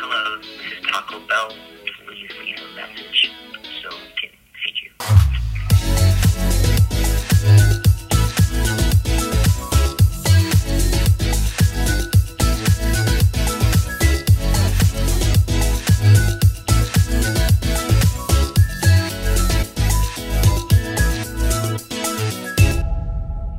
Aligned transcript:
Hello, 0.00 0.36
this 0.38 0.46
is 0.46 0.86
Taco 0.86 1.18
Bell. 1.26 1.48
Please 2.06 2.30
leave 2.40 2.56
a 2.56 2.68
message 2.76 3.32
so 3.82 3.88
we 3.90 4.08
can 4.14 4.30
feed 4.54 4.76
you. 4.80 4.90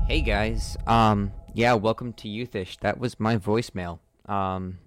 Hey 0.07 0.21
guys, 0.21 0.77
um, 0.87 1.33
yeah, 1.53 1.73
welcome 1.73 2.13
to 2.13 2.29
Youthish. 2.29 2.79
That 2.79 2.97
was 2.97 3.19
my 3.19 3.35
voicemail, 3.35 3.99
um, 4.25 4.79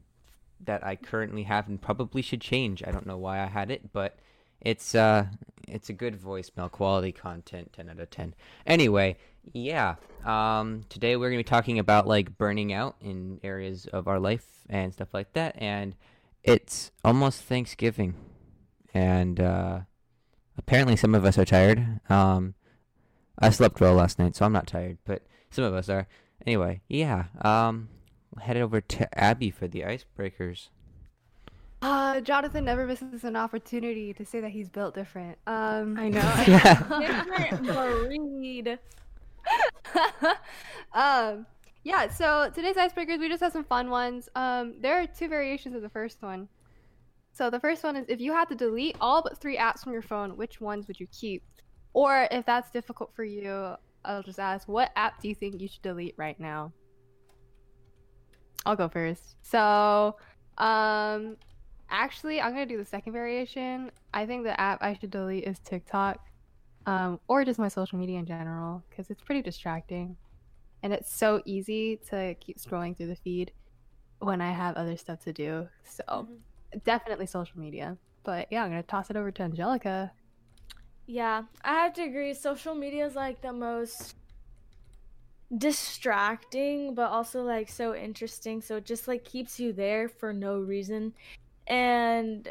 that 0.65 0.85
I 0.85 0.97
currently 0.97 1.45
have 1.45 1.69
and 1.69 1.81
probably 1.81 2.23
should 2.23 2.41
change. 2.41 2.83
I 2.87 2.91
don't 2.91 3.07
know 3.07 3.19
why 3.19 3.41
I 3.41 3.47
had 3.47 3.71
it, 3.71 3.93
but 3.93 4.19
it's 4.61 4.95
uh, 4.95 5.27
it's 5.69 5.89
a 5.89 5.93
good 5.93 6.21
voicemail, 6.21 6.71
quality 6.71 7.13
content, 7.13 7.73
ten 7.73 7.89
out 7.89 8.01
of 8.01 8.11
ten. 8.11 8.35
Anyway, 8.67 9.17
yeah, 9.53 9.97
um, 10.25 10.85
today 10.89 11.17
we're 11.17 11.31
gonna 11.31 11.41
be 11.41 11.45
talking 11.45 11.79
about 11.79 12.07
like 12.07 12.37
burning 12.39 12.73
out 12.73 12.97
in 13.01 13.41
areas 13.43 13.87
of 13.87 14.09
our 14.09 14.21
life 14.21 14.47
and 14.69 14.93
stuff 14.93 15.13
like 15.13 15.33
that, 15.33 15.55
and 15.59 15.95
it's 16.43 16.91
almost 17.05 17.43
Thanksgiving, 17.43 18.15
and 18.95 19.41
uh, 19.41 19.81
apparently 20.57 20.97
some 20.97 21.15
of 21.15 21.25
us 21.25 21.39
are 21.39 21.45
tired. 21.45 22.01
Um. 22.09 22.55
I 23.39 23.49
slept 23.51 23.81
well 23.81 23.95
last 23.95 24.19
night, 24.19 24.37
so 24.37 24.45
I'm 24.45 24.53
not 24.53 24.67
tired, 24.67 24.99
but 25.05 25.23
some 25.51 25.65
of 25.65 25.75
us 25.75 25.89
are. 25.89 26.07
Anyway, 26.47 26.83
yeah. 26.87 27.25
Um, 27.41 27.89
head 28.41 28.57
over 28.57 28.81
to 28.81 29.19
Abby 29.19 29.51
for 29.51 29.69
the 29.69 29.81
icebreakers. 29.81 30.69
Uh, 31.83 32.21
Jonathan 32.21 32.65
never 32.65 32.87
misses 32.87 33.25
an 33.25 33.35
opportunity 33.35 34.15
to 34.15 34.25
say 34.25 34.41
that 34.41 34.51
he's 34.51 34.69
built 34.69 34.95
different. 34.95 35.37
Um, 35.47 35.99
I 35.99 36.09
know. 36.09 36.21
Yeah. 36.47 37.25
Different 37.25 37.67
breed. 37.67 38.79
um, 40.93 41.45
yeah. 41.83 42.09
So 42.09 42.51
today's 42.55 42.77
icebreakers, 42.77 43.19
we 43.19 43.29
just 43.29 43.43
have 43.43 43.53
some 43.53 43.65
fun 43.65 43.91
ones. 43.91 44.29
Um, 44.37 44.75
there 44.81 45.01
are 45.01 45.07
two 45.07 45.29
variations 45.29 45.75
of 45.75 45.83
the 45.83 45.89
first 45.89 46.23
one. 46.23 46.49
So 47.33 47.51
the 47.51 47.59
first 47.59 47.83
one 47.83 47.97
is 47.97 48.07
if 48.09 48.21
you 48.21 48.33
had 48.33 48.49
to 48.51 48.55
delete 48.55 48.97
all 49.01 49.23
but 49.23 49.39
three 49.39 49.57
apps 49.57 49.83
from 49.83 49.93
your 49.93 50.03
phone, 50.03 50.37
which 50.37 50.61
ones 50.61 50.87
would 50.87 51.01
you 51.01 51.09
keep? 51.09 51.43
Or 51.95 52.29
if 52.31 52.47
that's 52.47 52.71
difficult 52.71 53.13
for 53.15 53.25
you, 53.25 53.75
I'll 54.05 54.23
just 54.23 54.39
ask, 54.39 54.69
what 54.69 54.93
app 54.97 55.21
do 55.21 55.29
you 55.29 55.35
think 55.35 55.61
you 55.61 55.69
should 55.69 55.83
delete 55.83 56.15
right 56.17 56.39
now? 56.39 56.73
I'll 58.65 58.77
go 58.77 58.89
first. 58.89 59.37
So, 59.43 60.17
um, 60.59 61.37
actually, 61.91 62.41
I'm 62.41 62.53
gonna 62.53 62.67
do 62.67 62.79
the 62.79 62.85
second 62.85 63.13
variation. 63.13 63.91
I 64.15 64.27
think 64.27 64.45
the 64.45 64.59
app 64.61 64.83
I 64.83 64.95
should 64.95 65.11
delete 65.11 65.45
is 65.45 65.59
TikTok, 65.59 66.19
um, 66.87 67.21
or 67.29 67.45
just 67.45 67.59
my 67.59 67.69
social 67.69 67.99
media 67.99 68.19
in 68.19 68.27
general, 68.27 68.83
because 68.89 69.11
it's 69.11 69.23
pretty 69.23 69.43
distracting, 69.43 70.17
and 70.83 70.93
it's 70.93 71.13
so 71.13 71.43
easy 71.45 71.97
to 72.11 72.35
keep 72.41 72.59
scrolling 72.59 72.97
through 72.97 73.09
the 73.09 73.17
feed 73.17 73.53
when 74.21 74.41
I 74.41 74.53
have 74.53 74.77
other 74.77 74.97
stuff 74.97 75.21
to 75.25 75.33
do. 75.33 75.69
So, 75.85 76.29
definitely 76.85 77.27
social 77.27 77.59
media. 77.59 77.97
But 78.23 78.47
yeah, 78.51 78.63
I'm 78.63 78.71
gonna 78.71 78.83
toss 78.85 79.11
it 79.11 79.17
over 79.17 79.33
to 79.33 79.43
Angelica. 79.43 80.13
Yeah, 81.07 81.43
I 81.65 81.75
have 81.75 81.93
to 81.95 82.03
agree. 82.03 82.33
Social 82.33 82.75
media 82.75 83.05
is 83.05 83.17
like 83.17 83.43
the 83.43 83.53
most 83.53 84.15
distracting, 85.59 86.95
but 86.95 87.11
also 87.11 87.43
like 87.43 87.69
so 87.69 87.95
interesting. 87.95 88.61
So 88.63 88.77
it 88.77 88.85
just 88.85 89.09
like 89.09 89.25
keeps 89.25 89.61
you 89.61 89.73
there 89.73 90.09
for 90.09 90.33
no 90.33 90.59
reason. 90.59 91.13
And 91.67 92.49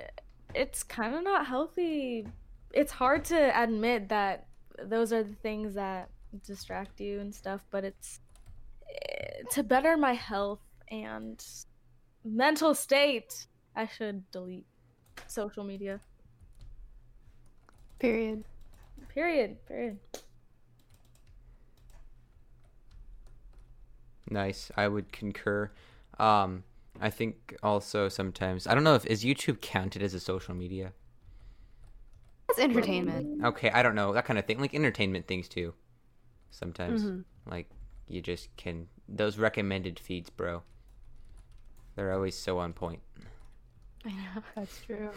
it's 0.53 0.83
kind 0.83 1.15
of 1.15 1.23
not 1.23 1.47
healthy. 1.47 2.27
It's 2.73 2.91
hard 2.91 3.25
to 3.25 3.61
admit 3.61 4.09
that 4.09 4.45
those 4.83 5.11
are 5.13 5.23
the 5.23 5.35
things 5.35 5.73
that 5.75 6.09
distract 6.45 6.99
you 7.01 7.19
and 7.19 7.33
stuff, 7.33 7.61
but 7.71 7.83
it's 7.83 8.19
eh, 8.89 9.41
to 9.51 9.63
better 9.63 9.97
my 9.97 10.13
health 10.13 10.61
and 10.89 11.43
mental 12.23 12.73
state. 12.73 13.47
I 13.75 13.87
should 13.87 14.29
delete 14.31 14.65
social 15.27 15.63
media. 15.63 15.99
Period. 17.99 18.43
Period. 19.13 19.65
Period. 19.67 19.97
Nice. 24.31 24.71
I 24.77 24.87
would 24.87 25.11
concur. 25.11 25.69
Um, 26.17 26.63
I 26.99 27.09
think 27.09 27.55
also 27.61 28.09
sometimes 28.09 28.65
I 28.65 28.73
don't 28.73 28.83
know 28.83 28.95
if 28.95 29.05
is 29.05 29.23
YouTube 29.23 29.61
counted 29.61 30.01
as 30.01 30.13
a 30.13 30.19
social 30.19 30.55
media. 30.55 30.93
It's 32.49 32.59
entertainment. 32.59 33.43
Okay, 33.45 33.69
I 33.69 33.83
don't 33.83 33.95
know 33.95 34.13
that 34.13 34.25
kind 34.25 34.39
of 34.39 34.45
thing, 34.45 34.59
like 34.59 34.73
entertainment 34.73 35.27
things 35.27 35.47
too. 35.47 35.73
Sometimes, 36.49 37.03
Mhm. 37.03 37.23
like 37.45 37.69
you 38.07 38.21
just 38.21 38.55
can 38.57 38.87
those 39.07 39.37
recommended 39.37 39.99
feeds, 39.99 40.29
bro. 40.29 40.63
They're 41.95 42.13
always 42.13 42.37
so 42.37 42.57
on 42.59 42.73
point. 42.73 43.01
I 44.05 44.11
know 44.11 44.43
that's 44.55 44.81
true. 44.85 45.11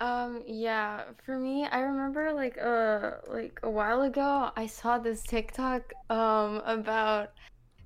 Um, 0.00 0.42
yeah, 0.46 1.02
for 1.24 1.38
me, 1.38 1.66
I 1.66 1.80
remember 1.80 2.32
like 2.32 2.56
uh 2.58 3.16
like 3.26 3.58
a 3.64 3.70
while 3.70 4.02
ago 4.02 4.50
I 4.56 4.66
saw 4.66 4.98
this 4.98 5.22
TikTok 5.22 5.92
um 6.08 6.62
about 6.64 7.30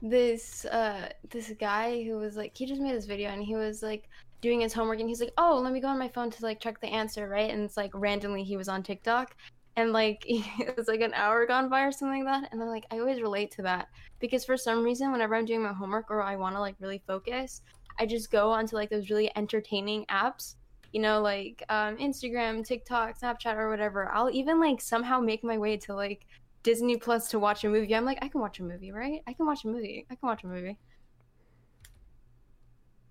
this 0.03 0.65
uh 0.67 1.09
this 1.31 1.53
guy 1.59 2.03
who 2.05 2.17
was 2.19 2.37
like 2.37 2.57
he 2.57 2.67
just 2.67 2.83
made 2.83 2.95
this 2.95 3.07
video 3.07 3.31
and 3.31 3.43
he 3.43 3.55
was 3.55 3.83
like 3.83 4.09
doing 4.43 4.61
his 4.61 4.75
homework 4.75 5.01
and 5.01 5.09
he's 5.09 5.21
like, 5.21 5.33
"Oh, 5.39 5.59
let 5.63 5.73
me 5.73 5.81
go 5.81 5.89
on 5.89 5.99
my 5.99 6.09
phone 6.09 6.31
to 6.31 6.43
like 6.43 6.61
check 6.61 6.81
the 6.81 6.89
answer," 6.89 7.29
right? 7.29 7.51
And 7.51 7.63
it's 7.63 7.77
like 7.79 7.93
randomly 7.95 8.45
he 8.45 8.59
was 8.59 8.69
on 8.69 8.83
TikTok 8.83 9.35
and 9.77 9.93
like 9.93 10.23
it 10.27 10.77
was 10.77 10.89
like 10.89 11.01
an 11.01 11.15
hour 11.15 11.47
gone 11.47 11.71
by 11.71 11.83
or 11.85 11.93
something 11.93 12.25
like 12.25 12.43
that 12.43 12.53
and 12.53 12.61
I'm 12.63 12.69
like 12.69 12.85
I 12.91 12.99
always 12.99 13.23
relate 13.23 13.51
to 13.53 13.63
that 13.63 13.89
because 14.21 14.45
for 14.45 14.57
some 14.59 14.85
reason 14.85 15.13
whenever 15.13 15.35
I'm 15.35 15.47
doing 15.47 15.63
my 15.63 15.73
homework 15.73 16.11
or 16.11 16.23
I 16.23 16.37
want 16.37 16.57
to 16.57 16.61
like 16.61 16.77
really 16.79 17.03
focus, 17.07 17.63
I 17.99 18.05
just 18.07 18.31
go 18.31 18.51
onto 18.51 18.77
like 18.77 18.91
those 18.91 19.09
really 19.09 19.35
entertaining 19.37 20.05
apps 20.11 20.57
you 20.93 21.01
know, 21.01 21.21
like 21.21 21.63
um, 21.69 21.97
Instagram, 21.97 22.65
TikTok, 22.65 23.19
Snapchat, 23.19 23.57
or 23.57 23.71
whatever. 23.71 24.11
I'll 24.13 24.31
even 24.31 24.61
like 24.61 24.81
somehow 24.81 25.21
make 25.21 25.43
my 25.43 25.59
way 25.59 25.77
to 25.79 25.95
like 25.95 26.27
Disney 26.63 26.97
Plus 26.97 27.29
to 27.31 27.39
watch 27.39 27.65
a 27.65 27.69
movie. 27.69 27.95
I'm 27.95 28.05
like, 28.05 28.19
I 28.23 28.29
can 28.29 28.41
watch 28.41 28.61
a 28.61 28.63
movie, 28.63 28.93
right? 28.93 29.23
I 29.27 29.33
can 29.33 29.47
watch 29.47 29.65
a 29.65 29.69
movie. 29.69 30.07
I 30.11 30.15
can 30.15 30.29
watch 30.29 30.45
a 30.45 30.47
movie. 30.47 30.79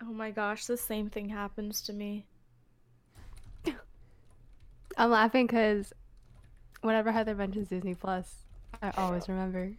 Oh 0.04 0.14
my 0.14 0.32
gosh, 0.32 0.66
the 0.66 0.78
same 0.78 1.10
thing 1.10 1.30
happens 1.30 1.82
to 1.82 1.94
me. 1.94 2.26
I'm 4.98 5.10
laughing 5.10 5.48
because 5.48 5.94
whenever 6.82 7.12
Heather 7.12 7.36
mentions 7.36 7.70
Disney 7.70 7.96
Plus, 7.96 8.46
I 8.82 8.92
always 8.98 9.28
remember 9.30 9.72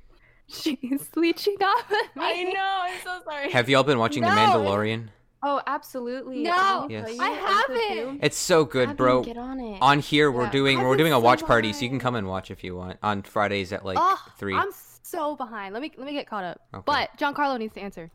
she's 0.48 1.08
leeching 1.16 1.56
off 1.62 1.84
of 1.84 2.16
me. 2.16 2.22
I 2.22 2.42
know. 2.44 2.80
I'm 2.82 3.00
so 3.02 3.20
sorry. 3.24 3.50
Have 3.50 3.68
y'all 3.68 3.82
been 3.82 3.98
watching 3.98 4.22
The 4.22 4.28
Mandalorian? 4.28 5.08
Oh, 5.44 5.60
absolutely. 5.66 6.44
No, 6.44 6.52
I'm 6.84 6.90
Yes. 6.90 7.16
I 7.18 7.28
haven't. 7.28 8.20
It's 8.22 8.36
so 8.36 8.64
good, 8.64 8.90
Abby, 8.90 8.96
bro. 8.96 9.22
Get 9.24 9.36
on 9.36 9.58
it. 9.58 9.78
On 9.82 9.98
here, 9.98 10.30
we're 10.30 10.44
Yeah. 10.44 10.50
doing 10.50 10.78
I've 10.78 10.86
we're 10.86 10.96
doing 10.96 11.12
a 11.12 11.16
so 11.16 11.20
watch 11.20 11.44
party, 11.44 11.72
so 11.72 11.80
you 11.80 11.88
can 11.88 11.98
come 11.98 12.14
and 12.14 12.28
watch 12.28 12.50
if 12.50 12.62
you 12.62 12.76
want 12.76 12.98
on 13.02 13.22
Fridays 13.22 13.72
at 13.72 13.84
like 13.84 13.98
oh, 14.00 14.22
three. 14.38 14.54
I'm 14.54 14.70
so 15.02 15.34
behind. 15.34 15.72
Let 15.74 15.82
me 15.82 15.92
let 15.96 16.06
me 16.06 16.12
get 16.12 16.28
caught 16.28 16.44
up. 16.44 16.60
Okay. 16.72 16.82
But 16.86 17.34
Carlo 17.34 17.56
needs 17.56 17.74
to 17.74 17.80
answer. 17.80 18.10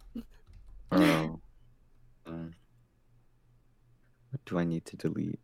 Oh. 0.91 1.39
Um, 2.27 2.53
what 4.31 4.43
do 4.43 4.59
I 4.59 4.65
need 4.65 4.83
to 4.87 4.97
delete? 4.97 5.39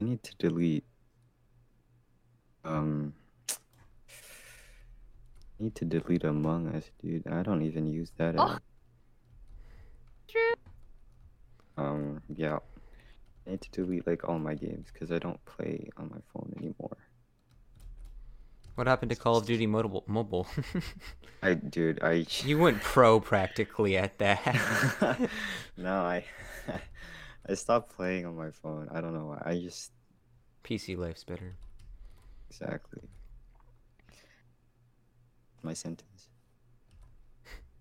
I 0.00 0.04
need 0.04 0.22
to 0.22 0.34
delete. 0.36 0.84
Um. 2.64 3.12
I 5.60 5.64
need 5.64 5.74
to 5.74 5.84
delete 5.84 6.24
Among 6.24 6.74
Us, 6.74 6.90
dude. 7.02 7.26
I 7.26 7.42
don't 7.42 7.60
even 7.60 7.86
use 7.86 8.12
that 8.16 8.34
Oh. 8.38 8.58
True. 10.26 10.54
Um, 11.76 12.22
yeah. 12.34 12.58
I 13.46 13.50
need 13.50 13.60
to 13.62 13.70
delete 13.70 14.06
like 14.06 14.28
all 14.28 14.38
my 14.38 14.54
games 14.54 14.88
because 14.92 15.10
I 15.10 15.18
don't 15.18 15.42
play 15.44 15.88
on 15.96 16.10
my 16.10 16.20
phone 16.32 16.52
anymore. 16.56 16.96
What 18.74 18.86
happened 18.86 19.10
to 19.10 19.16
Call 19.16 19.36
of 19.36 19.46
Duty 19.46 19.66
Mobile? 19.66 20.04
Mobile? 20.06 20.46
I, 21.42 21.54
dude, 21.54 22.02
I. 22.02 22.24
you 22.44 22.58
went 22.58 22.80
pro 22.80 23.20
practically 23.20 23.96
at 23.96 24.18
that. 24.18 25.28
no, 25.76 25.94
I. 26.02 26.24
I 27.48 27.54
stopped 27.54 27.94
playing 27.96 28.24
on 28.24 28.36
my 28.36 28.50
phone. 28.50 28.88
I 28.92 29.00
don't 29.00 29.12
know 29.12 29.26
why. 29.26 29.42
I 29.44 29.58
just 29.58 29.90
PC 30.64 30.96
life's 30.96 31.24
better. 31.24 31.56
exactly. 32.48 33.02
My 35.62 35.74
sentence. 35.74 36.28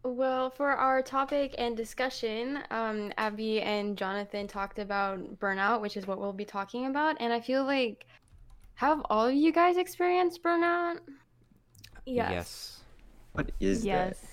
Well, 0.04 0.50
for 0.50 0.70
our 0.72 1.02
topic 1.04 1.54
and 1.60 1.78
discussion, 1.78 2.60
um, 2.72 3.12
Abby 3.18 3.62
and 3.62 3.96
Jonathan 3.98 4.48
talked 4.48 4.80
about 4.80 5.40
burnout, 5.40 5.82
which 5.82 5.96
is 5.96 6.08
what 6.08 6.20
we'll 6.20 6.34
be 6.34 6.46
talking 6.46 6.88
about. 6.88 7.18
And 7.20 7.32
I 7.32 7.40
feel 7.40 7.64
like, 7.66 8.06
have 8.76 9.02
all 9.12 9.28
of 9.28 9.36
you 9.36 9.52
guys 9.52 9.78
experienced 9.78 10.42
burnout? 10.42 10.98
Yes. 12.06 12.32
Yes. 12.32 12.80
What 13.34 13.52
is 13.60 13.86
yes. 13.86 14.26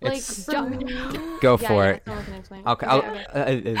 Like 0.00 0.12
It's- 0.18 0.44
for 0.46 0.52
Go 1.40 1.58
Yeah, 1.60 1.68
for 1.68 1.84
yeah, 1.84 1.90
it. 1.90 2.02
someone. 2.46 2.68
Okay, 2.68 2.68
okay, 2.68 2.86
I'll, 2.86 2.98
okay. 2.98 3.74
uh, 3.74 3.76
uh, 3.76 3.80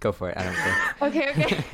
go 0.00 0.12
for 0.12 0.30
it. 0.30 0.38
I 0.38 0.44
don't 0.44 0.54
care. 0.54 0.96
okay 1.02 1.30
okay 1.44 1.64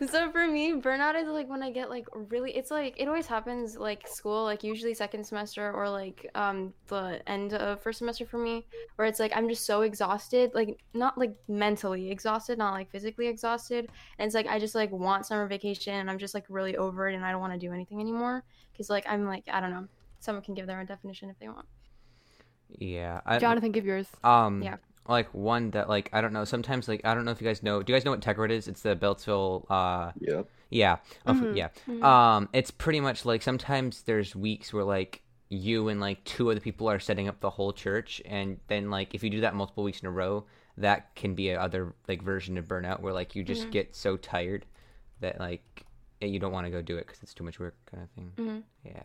so 0.10 0.30
for 0.30 0.46
me 0.46 0.72
burnout 0.72 1.20
is 1.20 1.28
like 1.28 1.48
when 1.48 1.62
i 1.62 1.70
get 1.70 1.88
like 1.90 2.06
really 2.14 2.56
it's 2.56 2.70
like 2.70 2.94
it 2.98 3.08
always 3.08 3.26
happens 3.26 3.76
like 3.76 4.06
school 4.06 4.44
like 4.44 4.62
usually 4.62 4.94
second 4.94 5.24
semester 5.24 5.72
or 5.72 5.88
like 5.88 6.28
um 6.34 6.72
the 6.88 7.20
end 7.26 7.54
of 7.54 7.80
first 7.80 7.98
semester 7.98 8.24
for 8.26 8.38
me 8.38 8.66
where 8.96 9.06
it's 9.06 9.20
like 9.20 9.32
i'm 9.34 9.48
just 9.48 9.64
so 9.64 9.82
exhausted 9.82 10.50
like 10.54 10.78
not 10.94 11.16
like 11.16 11.34
mentally 11.48 12.10
exhausted 12.10 12.58
not 12.58 12.72
like 12.72 12.90
physically 12.90 13.26
exhausted 13.26 13.88
and 14.18 14.26
it's 14.26 14.34
like 14.34 14.46
i 14.46 14.58
just 14.58 14.74
like 14.74 14.90
want 14.90 15.24
summer 15.24 15.46
vacation 15.46 15.94
and 15.94 16.10
i'm 16.10 16.18
just 16.18 16.34
like 16.34 16.44
really 16.48 16.76
over 16.76 17.08
it 17.08 17.14
and 17.14 17.24
i 17.24 17.30
don't 17.30 17.40
want 17.40 17.52
to 17.52 17.58
do 17.58 17.72
anything 17.72 18.00
anymore 18.00 18.44
because 18.72 18.90
like 18.90 19.04
i'm 19.08 19.24
like 19.24 19.44
i 19.52 19.60
don't 19.60 19.70
know 19.70 19.86
someone 20.20 20.42
can 20.42 20.54
give 20.54 20.66
their 20.66 20.80
own 20.80 20.86
definition 20.86 21.30
if 21.30 21.38
they 21.38 21.48
want 21.48 21.66
Yeah. 22.68 23.20
I, 23.24 23.38
Jonathan, 23.38 23.72
give 23.72 23.84
yours. 23.84 24.08
Um. 24.24 24.62
Yeah. 24.62 24.76
Like 25.08 25.32
one 25.34 25.70
that 25.72 25.88
like 25.88 26.10
I 26.12 26.20
don't 26.20 26.32
know. 26.32 26.44
Sometimes 26.44 26.88
like 26.88 27.00
I 27.04 27.14
don't 27.14 27.24
know 27.24 27.30
if 27.32 27.40
you 27.40 27.46
guys 27.46 27.62
know. 27.62 27.82
Do 27.82 27.92
you 27.92 27.96
guys 27.98 28.04
know 28.04 28.10
what 28.12 28.22
Techrid 28.22 28.50
is? 28.50 28.68
It's 28.68 28.82
the 28.82 28.96
Beltsville. 28.96 29.64
Uh. 29.70 30.12
Yep. 30.20 30.48
Yeah. 30.70 30.92
F- 31.26 31.36
Mhm. 31.36 31.56
Yeah. 31.56 31.68
Mhm. 31.88 32.02
Um. 32.02 32.48
It's 32.52 32.70
pretty 32.70 33.00
much 33.00 33.24
like 33.24 33.42
sometimes 33.42 34.02
there's 34.02 34.34
weeks 34.36 34.72
where 34.72 34.84
like 34.84 35.22
you 35.48 35.88
and 35.88 36.00
like 36.00 36.24
two 36.24 36.50
other 36.50 36.58
people 36.60 36.90
are 36.90 36.98
setting 36.98 37.28
up 37.28 37.38
the 37.40 37.50
whole 37.50 37.72
church, 37.72 38.20
and 38.26 38.58
then 38.66 38.90
like 38.90 39.14
if 39.14 39.22
you 39.22 39.30
do 39.30 39.40
that 39.42 39.54
multiple 39.54 39.84
weeks 39.84 40.00
in 40.00 40.06
a 40.08 40.10
row, 40.10 40.44
that 40.76 41.14
can 41.14 41.34
be 41.34 41.50
a 41.50 41.60
other 41.60 41.94
like 42.08 42.20
version 42.22 42.58
of 42.58 42.66
burnout 42.66 43.00
where 43.00 43.12
like 43.12 43.36
you 43.36 43.44
just 43.44 43.66
get 43.70 43.94
so 43.94 44.16
tired 44.16 44.66
that 45.20 45.38
like 45.38 45.84
you 46.20 46.38
don't 46.40 46.50
want 46.52 46.66
to 46.66 46.70
go 46.70 46.82
do 46.82 46.96
it 46.96 47.06
because 47.06 47.22
it's 47.22 47.32
too 47.34 47.44
much 47.44 47.60
work 47.60 47.76
kind 47.90 48.02
of 48.02 48.10
thing. 48.10 48.32
Mhm. 48.36 48.62
Yeah. 48.84 49.02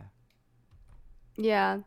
Yeah. 1.36 1.78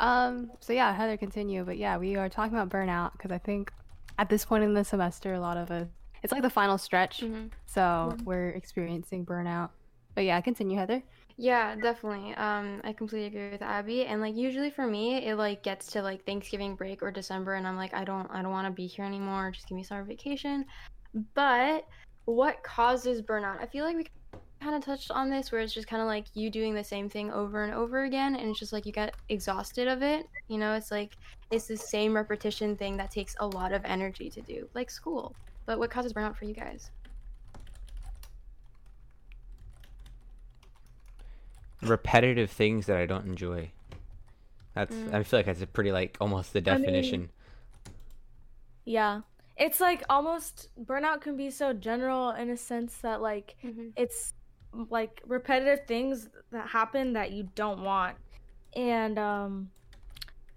Um. 0.00 0.50
So 0.60 0.72
yeah, 0.72 0.94
Heather, 0.94 1.16
continue. 1.16 1.64
But 1.64 1.78
yeah, 1.78 1.98
we 1.98 2.16
are 2.16 2.28
talking 2.28 2.56
about 2.56 2.68
burnout 2.68 3.12
because 3.12 3.30
I 3.30 3.38
think 3.38 3.72
at 4.18 4.28
this 4.28 4.44
point 4.44 4.64
in 4.64 4.74
the 4.74 4.84
semester, 4.84 5.34
a 5.34 5.40
lot 5.40 5.56
of 5.56 5.70
us, 5.70 5.86
it's 6.22 6.32
like 6.32 6.42
the 6.42 6.50
final 6.50 6.78
stretch. 6.78 7.20
Mhm. 7.20 7.50
So 7.66 8.16
we're 8.24 8.50
experiencing 8.50 9.24
burnout. 9.24 9.70
But 10.14 10.24
yeah, 10.24 10.40
continue, 10.40 10.76
Heather. 10.76 11.02
Yeah, 11.36 11.76
definitely. 11.76 12.34
Um, 12.34 12.80
I 12.82 12.92
completely 12.92 13.28
agree 13.28 13.50
with 13.50 13.62
Abby. 13.62 14.06
And 14.06 14.20
like 14.20 14.34
usually 14.34 14.70
for 14.70 14.86
me, 14.86 15.24
it 15.24 15.36
like 15.36 15.62
gets 15.62 15.86
to 15.92 16.02
like 16.02 16.24
Thanksgiving 16.26 16.74
break 16.74 17.00
or 17.02 17.12
December, 17.12 17.54
and 17.54 17.66
I'm 17.66 17.76
like, 17.76 17.94
I 17.94 18.02
don't, 18.02 18.28
I 18.32 18.42
don't 18.42 18.50
want 18.50 18.66
to 18.66 18.72
be 18.72 18.88
here 18.88 19.04
anymore. 19.04 19.52
Just 19.52 19.68
give 19.68 19.76
me 19.76 19.84
summer 19.84 20.02
vacation. 20.02 20.64
But 21.34 21.86
what 22.24 22.62
causes 22.64 23.22
burnout? 23.22 23.62
I 23.62 23.66
feel 23.66 23.84
like 23.84 23.96
we 23.96 24.06
kind 24.60 24.74
of 24.74 24.82
touched 24.84 25.10
on 25.10 25.30
this, 25.30 25.50
where 25.52 25.60
it's 25.60 25.72
just 25.72 25.86
kind 25.88 26.02
of 26.02 26.08
like 26.08 26.24
you 26.34 26.50
doing 26.50 26.74
the 26.74 26.84
same 26.84 27.08
thing 27.08 27.30
over 27.32 27.64
and 27.64 27.72
over 27.74 28.04
again, 28.04 28.34
and 28.36 28.50
it's 28.50 28.58
just 28.58 28.72
like 28.72 28.86
you 28.86 28.92
get 28.92 29.14
exhausted 29.28 29.88
of 29.88 30.02
it. 30.02 30.26
You 30.48 30.58
know, 30.58 30.74
it's 30.74 30.90
like 30.90 31.16
it's 31.50 31.66
the 31.66 31.76
same 31.76 32.14
repetition 32.14 32.76
thing 32.76 32.96
that 32.98 33.10
takes 33.10 33.34
a 33.40 33.46
lot 33.46 33.72
of 33.72 33.82
energy 33.84 34.28
to 34.30 34.40
do, 34.42 34.68
like 34.74 34.90
school. 34.90 35.34
But 35.66 35.78
what 35.78 35.90
causes 35.90 36.12
burnout 36.12 36.36
for 36.36 36.44
you 36.44 36.54
guys? 36.54 36.90
repetitive 41.82 42.50
things 42.50 42.86
that 42.86 42.96
I 42.96 43.06
don't 43.06 43.26
enjoy. 43.26 43.70
That's 44.74 44.94
Mm. 44.94 45.14
I 45.14 45.22
feel 45.22 45.38
like 45.38 45.46
that's 45.46 45.62
a 45.62 45.66
pretty 45.66 45.92
like 45.92 46.16
almost 46.20 46.52
the 46.52 46.58
I 46.58 46.74
mean- 46.74 46.82
definition. 46.82 47.30
Yeah. 48.84 49.20
It's 49.56 49.80
like 49.80 50.02
almost 50.08 50.70
burnout 50.80 51.20
can 51.20 51.36
be 51.36 51.50
so 51.50 51.72
general 51.72 52.30
in 52.30 52.50
a 52.50 52.56
sense 52.56 52.96
that 52.98 53.20
like 53.20 53.54
Mm-hmm. 53.64 53.88
it's 53.96 54.34
like 54.72 55.22
repetitive 55.26 55.86
things 55.86 56.28
that 56.50 56.68
happen 56.68 57.14
that 57.14 57.32
you 57.32 57.48
don't 57.54 57.82
want. 57.82 58.16
And 58.76 59.18
um 59.18 59.70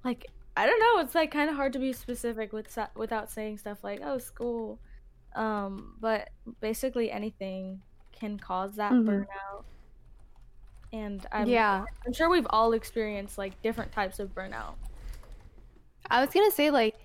like 0.03 0.27
I 0.55 0.65
don't 0.65 0.79
know, 0.79 0.99
it's 1.01 1.15
like 1.15 1.31
kind 1.31 1.49
of 1.49 1.55
hard 1.55 1.73
to 1.73 1.79
be 1.79 1.93
specific 1.93 2.51
with 2.53 2.77
without 2.95 3.31
saying 3.31 3.57
stuff 3.59 3.83
like 3.83 4.01
oh 4.03 4.17
school. 4.17 4.79
Um 5.35 5.95
but 5.99 6.29
basically 6.59 7.09
anything 7.11 7.81
can 8.11 8.37
cause 8.37 8.75
that 8.75 8.91
Mhm. 8.91 9.05
burnout. 9.05 9.63
And 10.93 11.25
I'm 11.31 11.47
yeah. 11.47 11.85
I'm 12.05 12.13
sure 12.13 12.29
we've 12.29 12.47
all 12.49 12.73
experienced 12.73 13.37
like 13.37 13.61
different 13.61 13.91
types 13.91 14.19
of 14.19 14.35
burnout. 14.35 14.75
I 16.09 16.19
was 16.21 16.29
gonna 16.33 16.51
say 16.51 16.69
like 16.69 16.95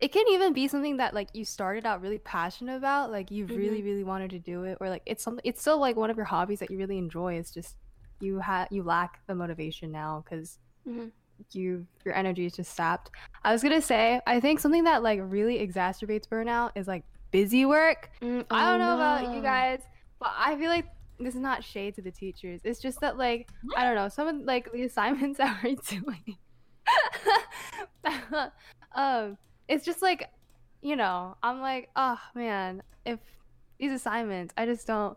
it 0.00 0.12
can 0.12 0.26
even 0.28 0.52
be 0.52 0.66
something 0.66 0.96
that 0.96 1.12
like 1.14 1.28
you 1.34 1.44
started 1.44 1.84
out 1.84 2.00
really 2.00 2.18
passionate 2.18 2.76
about, 2.76 3.10
like 3.10 3.30
you 3.30 3.44
really, 3.46 3.82
really 3.82 4.04
wanted 4.04 4.30
to 4.30 4.38
do 4.38 4.64
it, 4.64 4.78
or 4.80 4.88
like 4.88 5.02
it's 5.04 5.22
something 5.22 5.42
it's 5.44 5.60
still 5.60 5.78
like 5.78 5.96
one 5.96 6.10
of 6.10 6.16
your 6.16 6.24
hobbies 6.24 6.58
that 6.60 6.70
you 6.70 6.78
really 6.78 6.96
enjoy. 6.98 7.34
It's 7.34 7.52
just 7.52 7.76
you 8.20 8.38
have 8.38 8.68
you 8.70 8.82
lack 8.82 9.20
the 9.26 9.34
motivation 9.34 9.92
now 9.92 10.24
because 10.24 10.58
Mhm. 10.88 11.12
you 11.52 11.86
your 12.04 12.14
energy 12.14 12.46
is 12.46 12.54
just 12.54 12.74
sapped. 12.74 13.10
I 13.44 13.52
was 13.52 13.62
gonna 13.62 13.82
say 13.82 14.20
I 14.26 14.40
think 14.40 14.60
something 14.60 14.84
that 14.84 15.02
like 15.02 15.20
really 15.22 15.58
exacerbates 15.66 16.26
burnout 16.26 16.70
is 16.74 16.88
like 16.88 17.04
busy 17.30 17.66
work. 17.66 18.10
Mm, 18.22 18.46
I 18.50 18.66
oh, 18.66 18.70
don't 18.70 18.80
know 18.80 18.94
about 18.94 19.34
you 19.34 19.42
guys, 19.42 19.80
but 20.18 20.32
I 20.36 20.56
feel 20.56 20.70
like 20.70 20.86
this 21.18 21.34
is 21.34 21.40
not 21.40 21.62
shade 21.62 21.94
to 21.96 22.02
the 22.02 22.10
teachers. 22.10 22.62
It's 22.64 22.80
just 22.80 23.00
that 23.00 23.18
like 23.18 23.50
I 23.76 23.84
don't 23.84 23.96
know, 23.96 24.08
some 24.08 24.28
of 24.28 24.36
like 24.46 24.72
the 24.72 24.84
assignments 24.84 25.38
that 25.38 25.62
we're 25.62 25.76
doing. 25.76 26.38
um, 28.94 29.36
it's 29.70 29.84
just 29.84 30.02
like, 30.02 30.28
you 30.82 30.96
know, 30.96 31.36
I'm 31.42 31.60
like, 31.60 31.88
oh 31.96 32.18
man, 32.34 32.82
if 33.06 33.20
these 33.78 33.92
assignments, 33.92 34.52
I 34.58 34.66
just 34.66 34.86
don't 34.86 35.16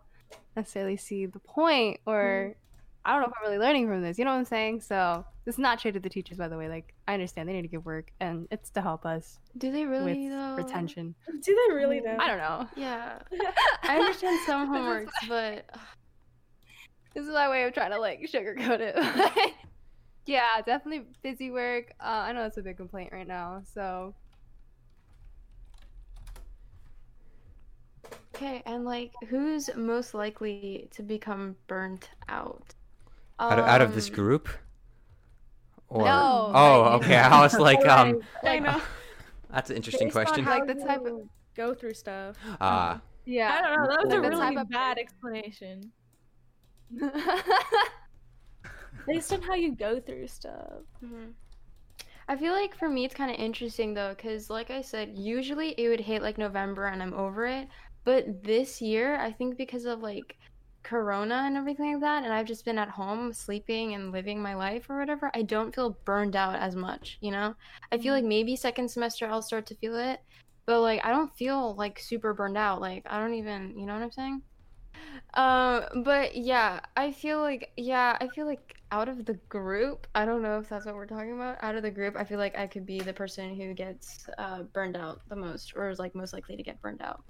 necessarily 0.56 0.96
see 0.96 1.26
the 1.26 1.40
point, 1.40 2.00
or 2.06 2.56
I 3.04 3.12
don't 3.12 3.22
know 3.22 3.28
if 3.28 3.34
I'm 3.38 3.50
really 3.52 3.66
learning 3.66 3.88
from 3.88 4.02
this. 4.02 4.18
You 4.18 4.26
know 4.26 4.32
what 4.32 4.38
I'm 4.38 4.46
saying? 4.46 4.82
So 4.82 5.26
this 5.44 5.56
is 5.56 5.60
not 5.60 5.82
shade 5.82 5.96
to 5.96 6.00
the 6.00 6.10
teachers, 6.10 6.38
by 6.38 6.48
the 6.48 6.58
way. 6.58 6.70
Like 6.70 6.94
I 7.08 7.14
understand 7.14 7.50
they 7.50 7.54
need 7.54 7.64
to 7.64 7.68
give 7.68 7.84
work, 7.84 8.12
and 8.20 8.48
it's 8.52 8.70
to 8.72 8.82
help 8.82 9.06
us 9.06 9.40
Do 9.58 9.72
they 9.72 9.86
really 9.86 10.30
with 10.30 10.32
though? 10.32 10.56
retention. 10.56 11.16
Do 11.28 11.68
they 11.68 11.74
really 11.74 12.00
though? 12.00 12.18
I 12.20 12.28
don't 12.28 12.38
know. 12.38 12.68
Yeah, 12.76 13.20
I 13.82 13.98
understand 13.98 14.40
some 14.46 14.72
This 14.72 14.80
homeworks, 14.80 15.28
but 15.28 15.66
this 17.16 17.26
is 17.26 17.32
my 17.32 17.50
way 17.50 17.64
of 17.64 17.74
trying 17.74 17.92
to 17.92 18.00
like 18.00 18.22
sugarcoat 18.32 18.80
it. 18.80 19.54
yeah, 20.26 20.62
definitely 20.66 21.06
busy 21.24 21.50
work. 21.50 21.94
Uh, 22.00 22.06
I 22.28 22.34
know 22.34 22.46
it's 22.46 22.58
a 22.58 22.62
big 22.62 22.78
complaint 22.78 23.10
right 23.12 23.28
now. 23.28 23.64
So 23.74 24.14
okay. 28.36 28.62
And 28.66 28.86
like, 28.86 29.12
who's 29.30 29.70
most 29.76 30.14
likely 30.14 30.88
to 30.92 31.04
become 31.04 31.56
burnt 31.68 32.10
out? 32.30 32.74
out, 33.40 33.60
of, 33.60 33.66
out 33.66 33.82
of 33.82 33.96
this 33.96 34.10
Um, 34.10 34.16
group. 34.16 34.50
Or 35.90 36.06
No, 36.06 36.52
oh, 36.54 36.82
like- 36.82 37.04
okay. 37.04 37.16
I 37.18 37.42
was 37.42 37.58
like, 37.60 37.86
um, 37.88 38.22
I 38.44 38.60
know. 38.60 38.82
that's 39.52 39.70
an 39.70 39.76
interesting 39.76 40.08
Based 40.08 40.18
on 40.18 40.26
question. 40.26 40.44
how 40.46 40.52
Like 40.60 40.68
the 40.68 40.76
type 40.76 41.06
of- 41.06 41.28
go 41.56 41.74
through 41.74 41.94
stuff. 41.94 42.38
Ah, 42.62 43.02
yeah, 43.26 43.60
I 43.60 43.62
don't 43.62 43.84
know. 43.84 43.88
That 43.90 44.06
was 44.06 44.14
a 44.14 44.22
really 44.22 44.36
type 44.56 44.58
of- 44.58 44.70
bad 44.70 44.98
explanation. 44.98 45.92
Based 49.08 49.34
on 49.34 49.42
how 49.42 49.56
you 49.56 49.76
go 49.76 50.00
through 50.00 50.28
stuff. 50.28 50.84
mhm. 51.04 51.34
I 52.30 52.38
feel 52.38 52.54
like 52.54 52.74
for 52.74 52.88
me 52.88 53.04
it's 53.04 53.14
kind 53.14 53.30
of 53.30 53.38
interesting 53.38 53.94
though, 53.94 54.14
because 54.16 54.50
like 54.50 54.72
I 54.72 54.82
said, 54.82 55.18
usually 55.18 55.72
it 55.78 55.90
would 55.90 56.00
hit 56.00 56.22
like 56.22 56.38
November 56.38 56.86
and 56.88 57.04
I'm 57.04 57.14
over 57.14 57.46
it. 57.46 57.68
But 58.04 58.44
this 58.44 58.82
year, 58.82 59.16
I 59.18 59.32
think 59.32 59.58
because 59.58 59.86
of 59.86 60.02
like 60.02 60.38
Corona 60.84 61.44
and 61.46 61.56
everything 61.56 61.94
like 61.94 62.02
that, 62.02 62.24
and 62.24 62.34
I've 62.34 62.46
just 62.46 62.66
been 62.66 62.78
at 62.78 62.90
home 62.90 63.32
sleeping 63.34 63.94
and 63.94 64.12
living 64.12 64.42
my 64.42 64.56
life 64.56 64.90
or 64.90 65.00
whatever, 65.00 65.32
I 65.34 65.44
don't 65.44 65.74
feel 65.74 65.98
burned 66.06 66.36
out 66.36 66.56
as 66.56 66.76
much, 66.76 67.18
you 67.22 67.32
know? 67.32 67.56
I 67.92 67.98
feel 67.98 68.14
like 68.14 68.26
maybe 68.26 68.56
second 68.56 68.90
semester 68.90 69.28
I'll 69.28 69.42
start 69.42 69.66
to 69.68 69.76
feel 69.76 69.98
it, 69.98 70.20
but 70.66 70.82
like 70.82 71.06
I 71.06 71.10
don't 71.12 71.36
feel 71.38 71.76
like 71.76 72.00
super 72.00 72.34
burned 72.34 72.58
out. 72.58 72.82
Like 72.82 73.04
I 73.06 73.20
don't 73.20 73.36
even, 73.36 73.78
you 73.78 73.86
know 73.86 73.94
what 73.94 74.04
I'm 74.04 74.12
saying? 74.12 74.42
Um, 75.34 76.04
but 76.04 76.36
yeah, 76.36 76.80
I 76.96 77.12
feel 77.12 77.40
like 77.40 77.72
yeah, 77.78 78.18
I 78.22 78.28
feel 78.28 78.46
like 78.46 78.76
out 78.92 79.10
of 79.10 79.26
the 79.26 79.34
group, 79.50 80.06
I 80.14 80.26
don't 80.26 80.44
know 80.44 80.60
if 80.60 80.70
that's 80.70 80.86
what 80.86 80.96
we're 80.96 81.08
talking 81.08 81.34
about. 81.34 81.58
Out 81.62 81.76
of 81.76 81.82
the 81.82 81.92
group, 81.92 82.16
I 82.16 82.24
feel 82.24 82.38
like 82.38 82.58
I 82.58 82.68
could 82.68 82.86
be 82.86 83.00
the 83.00 83.14
person 83.14 83.56
who 83.56 83.74
gets 83.74 84.28
uh, 84.38 84.64
burned 84.64 84.96
out 84.96 85.22
the 85.30 85.36
most, 85.36 85.74
or 85.76 85.90
is 85.90 86.00
like 86.00 86.14
most 86.14 86.34
likely 86.34 86.56
to 86.56 86.64
get 86.64 86.82
burned 86.82 87.02
out. 87.02 87.24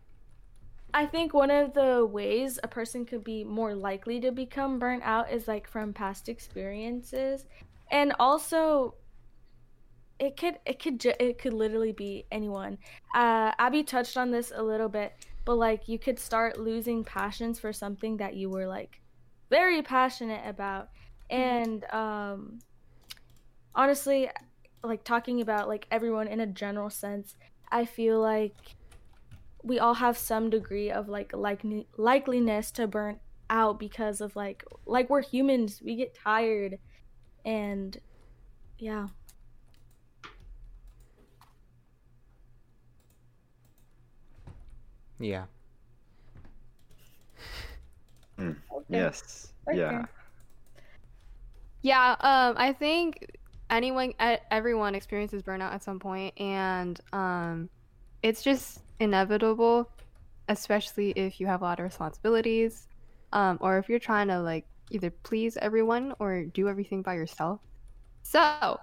I 0.94 1.06
think 1.08 1.34
one 1.34 1.50
of 1.52 1.74
the 1.74 2.06
ways 2.06 2.60
a 2.64 2.68
person 2.68 3.06
could 3.06 3.24
be 3.24 3.44
more 3.44 3.74
likely 3.74 4.20
to 4.22 4.32
become 4.32 4.78
burnt 4.80 5.04
out 5.04 5.32
is 5.32 5.48
like 5.48 5.68
from 5.68 5.94
past 5.94 6.30
experiences. 6.30 7.46
And 7.92 8.14
also 8.20 8.96
it 10.20 10.38
could 10.38 10.60
it 10.66 10.80
could 10.80 11.00
ju- 11.00 11.14
it 11.20 11.38
could 11.40 11.54
literally 11.54 11.92
be 11.92 12.26
anyone. 12.32 12.78
Uh 13.16 13.52
Abby 13.58 13.84
touched 13.84 14.18
on 14.18 14.32
this 14.32 14.52
a 14.56 14.62
little 14.62 14.90
bit, 14.90 15.14
but 15.46 15.56
like 15.56 15.88
you 15.88 15.98
could 15.98 16.20
start 16.20 16.60
losing 16.60 17.04
passions 17.04 17.60
for 17.60 17.74
something 17.74 18.18
that 18.18 18.36
you 18.36 18.50
were 18.50 18.68
like 18.68 19.02
very 19.50 19.82
passionate 19.82 20.48
about. 20.48 20.90
And 21.30 21.84
um 21.92 22.60
honestly 23.76 24.30
like 24.84 25.04
talking 25.04 25.42
about 25.42 25.68
like 25.68 25.88
everyone 25.92 26.28
in 26.28 26.40
a 26.42 26.48
general 26.48 26.90
sense, 26.90 27.36
I 27.72 27.86
feel 27.86 28.20
like 28.20 28.56
we 29.63 29.79
all 29.79 29.93
have 29.96 30.17
some 30.17 30.50
degree 30.50 30.91
of 30.91 31.10
like 31.10 31.32
like 31.34 31.63
likeliness 31.98 32.72
to 32.74 32.88
burn 32.88 33.20
out 33.50 33.79
because 33.79 34.22
of 34.22 34.36
like 34.36 34.63
like 34.86 35.10
we're 35.10 35.22
humans 35.22 35.82
we 35.84 35.96
get 35.96 36.13
tired. 36.15 36.77
And 37.46 38.00
yeah. 38.77 39.08
Yeah. 45.20 45.46
Mm, 48.39 48.55
okay. 48.72 48.86
yes. 48.89 49.53
Yeah. 49.72 50.05
Yeah 51.84 52.15
um 52.20 52.55
i 52.58 52.74
think 52.74 53.38
anyone 53.70 54.13
everyone 54.50 54.96
experiences 54.96 55.43
burnout 55.43 55.72
at 55.74 55.84
some 55.84 56.00
point 56.00 56.34
and 56.39 57.00
um 57.12 57.70
it's 58.24 58.41
just 58.41 58.83
inevitable, 59.00 59.90
especially 60.50 61.12
if 61.12 61.40
you 61.40 61.48
have 61.48 61.62
a 61.62 61.66
lot 61.66 61.80
of 61.80 61.84
responsibilities, 61.84 62.88
um, 63.32 63.58
or 63.62 63.78
if 63.78 63.90
you're 63.90 64.00
trying 64.00 64.28
to 64.28 64.40
like 64.40 64.66
either 64.92 65.10
please 65.10 65.58
everyone 65.58 66.14
or 66.20 66.44
do 66.46 66.68
everything 66.68 67.02
by 67.02 67.16
yourself. 67.16 67.60
So, 68.24 68.80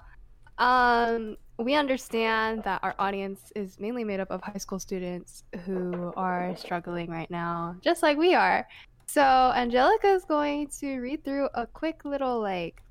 um, 0.59 1.37
we 1.59 1.75
understand 1.75 2.63
that 2.65 2.81
our 2.83 2.95
audience 2.99 3.53
is 3.55 3.79
mainly 3.79 4.05
made 4.05 4.21
up 4.21 4.31
of 4.31 4.43
high 4.43 4.59
school 4.59 4.79
students 4.79 5.45
who 5.65 6.13
are 6.17 6.55
struggling 6.57 7.11
right 7.11 7.31
now, 7.31 7.77
just 7.83 8.03
like 8.03 8.17
we 8.17 8.35
are. 8.35 8.67
So 9.07 9.23
Angelica 9.23 10.07
is 10.07 10.25
going 10.25 10.69
to 10.81 10.99
read 11.01 11.25
through 11.25 11.49
a 11.55 11.67
quick 11.67 12.05
little 12.05 12.41
like 12.41 12.83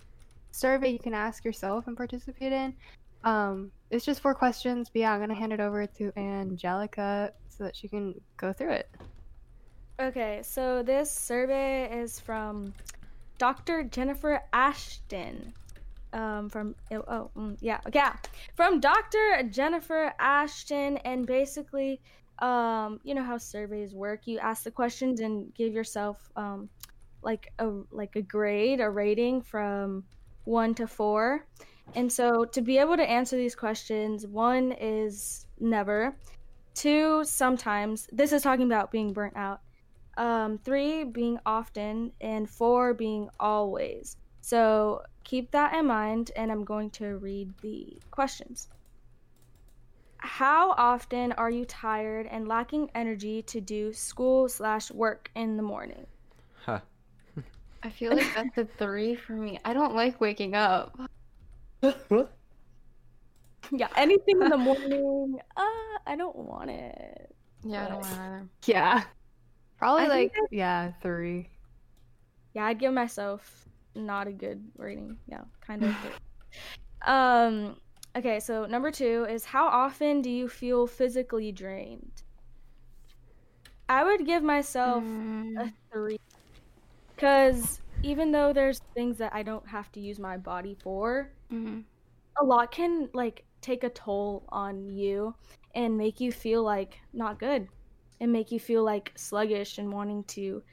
survey 0.51 0.89
you 0.89 0.99
can 0.99 1.13
ask 1.13 1.45
yourself 1.45 1.87
and 1.87 1.95
participate 1.95 2.51
in. 2.51 2.73
Um, 3.23 3.71
it's 3.91 4.05
just 4.05 4.21
four 4.21 4.35
questions, 4.35 4.89
but 4.89 4.99
yeah, 5.01 5.13
I'm 5.13 5.19
gonna 5.19 5.33
hand 5.33 5.53
it 5.53 5.59
over 5.59 5.85
to 5.85 6.11
Angelica 6.17 7.33
so 7.47 7.63
that 7.63 7.75
she 7.75 7.87
can 7.87 8.19
go 8.37 8.53
through 8.53 8.71
it. 8.71 8.89
Okay, 9.99 10.39
so 10.43 10.81
this 10.81 11.11
survey 11.11 11.91
is 11.91 12.19
from 12.19 12.73
Dr. 13.37 13.83
Jennifer 13.83 14.41
Ashton. 14.53 15.53
Um, 16.11 16.49
from 16.49 16.73
oh, 16.91 17.29
mm, 17.37 17.55
yeah 17.61 17.81
yeah 17.93 18.15
from 18.55 18.79
Dr. 18.79 19.43
Jennifer 19.51 20.11
Ashton, 20.17 20.97
and 20.97 21.27
basically, 21.27 22.01
um, 22.39 22.99
you 23.03 23.13
know 23.13 23.23
how 23.23 23.37
surveys 23.37 23.93
work. 23.93 24.25
You 24.25 24.39
ask 24.39 24.63
the 24.63 24.71
questions 24.71 25.19
and 25.19 25.53
give 25.53 25.71
yourself 25.73 26.31
um, 26.35 26.69
like 27.21 27.51
a 27.59 27.69
like 27.91 28.15
a 28.15 28.21
grade, 28.21 28.79
a 28.79 28.89
rating 28.89 29.41
from 29.41 30.03
one 30.45 30.73
to 30.75 30.87
four. 30.87 31.45
And 31.95 32.11
so 32.11 32.45
to 32.45 32.61
be 32.61 32.77
able 32.77 32.97
to 32.97 33.09
answer 33.09 33.35
these 33.35 33.55
questions, 33.55 34.25
one 34.25 34.73
is 34.73 35.45
never, 35.59 36.15
two 36.73 37.23
sometimes. 37.25 38.07
This 38.11 38.31
is 38.31 38.41
talking 38.41 38.65
about 38.65 38.91
being 38.91 39.11
burnt 39.11 39.35
out 39.35 39.61
um, 40.19 40.59
three 40.59 41.05
being 41.05 41.39
often, 41.45 42.11
and 42.19 42.47
four 42.47 42.93
being 42.93 43.29
always. 43.39 44.17
So 44.41 45.01
keep 45.23 45.49
that 45.51 45.73
in 45.73 45.87
mind, 45.87 46.31
and 46.35 46.51
I'm 46.51 46.65
going 46.65 46.89
to 46.91 47.17
read 47.17 47.53
the 47.61 47.97
questions. 48.11 48.67
How 50.17 50.71
often 50.71 51.31
are 51.33 51.49
you 51.49 51.63
tired 51.63 52.27
and 52.27 52.49
lacking 52.49 52.91
energy 52.93 53.41
to 53.43 53.61
do 53.61 53.93
school 53.93 54.49
slash 54.49 54.91
work 54.91 55.31
in 55.35 55.55
the 55.55 55.63
morning? 55.63 56.05
Huh. 56.65 56.81
I 57.81 57.89
feel 57.89 58.13
like 58.13 58.27
that's 58.35 58.57
a 58.57 58.67
three 58.77 59.15
for 59.15 59.31
me. 59.31 59.57
I 59.63 59.71
don't 59.71 59.95
like 59.95 60.19
waking 60.19 60.53
up. 60.53 60.99
Yeah, 63.71 63.87
anything 63.95 64.41
in 64.41 64.49
the 64.49 64.57
morning. 64.57 65.39
Uh, 65.55 65.99
I 66.07 66.15
don't 66.17 66.35
want 66.35 66.69
it. 66.71 67.35
Yeah, 67.63 67.85
I 67.85 67.87
don't 67.87 67.99
want 67.99 68.13
either. 68.19 68.49
Yeah, 68.65 69.03
probably 69.77 70.05
I 70.05 70.09
like 70.09 70.31
think 70.33 70.49
yeah 70.51 70.91
three. 71.01 71.49
Yeah, 72.53 72.65
I'd 72.65 72.79
give 72.79 72.93
myself 72.93 73.67
not 73.95 74.27
a 74.27 74.31
good 74.31 74.71
rating. 74.77 75.17
Yeah, 75.27 75.43
kind 75.61 75.83
of. 75.83 75.95
um. 77.05 77.77
Okay, 78.15 78.39
so 78.39 78.65
number 78.65 78.89
two 78.91 79.25
is 79.29 79.45
how 79.45 79.67
often 79.67 80.21
do 80.23 80.31
you 80.31 80.49
feel 80.49 80.87
physically 80.87 81.51
drained? 81.51 82.23
I 83.89 84.03
would 84.03 84.25
give 84.25 84.41
myself 84.43 85.05
Mm, 85.05 85.57
a 85.57 85.71
three, 85.91 86.17
because 87.15 87.81
even 88.03 88.31
though 88.31 88.53
there's 88.53 88.79
things 88.93 89.17
that 89.17 89.33
I 89.33 89.43
don't 89.43 89.67
have 89.67 89.91
to 89.93 89.99
use 89.99 90.19
my 90.19 90.37
body 90.37 90.75
for, 90.75 91.33
mhm. 91.51 91.85
a 92.39 92.43
lot 92.43 92.71
can 92.71 93.09
like 93.13 93.45
take 93.61 93.83
a 93.83 93.89
toll 93.89 94.45
on 94.49 94.89
you 94.89 95.35
and 95.75 95.97
make 95.97 96.19
you 96.19 96.31
feel 96.31 96.63
like 96.63 96.99
not 97.13 97.39
good 97.39 97.67
and 98.19 98.31
make 98.31 98.51
you 98.51 98.59
feel 98.59 98.83
like 98.83 99.11
sluggish 99.15 99.77
and 99.77 99.91
wanting 99.91 100.23
to 100.25 100.63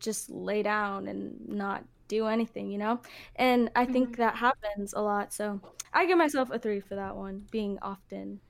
just 0.00 0.30
lay 0.30 0.62
down 0.62 1.08
and 1.08 1.48
not 1.48 1.84
do 2.08 2.26
anything, 2.26 2.70
you 2.70 2.78
know? 2.78 3.00
And 3.36 3.70
I 3.76 3.84
think 3.84 4.16
that 4.16 4.36
happens 4.36 4.94
a 4.94 5.00
lot. 5.00 5.32
So 5.32 5.60
I 5.92 6.06
give 6.06 6.18
myself 6.18 6.50
a 6.50 6.58
three 6.58 6.80
for 6.80 6.94
that 6.94 7.16
one, 7.16 7.46
being 7.50 7.78
often. 7.82 8.40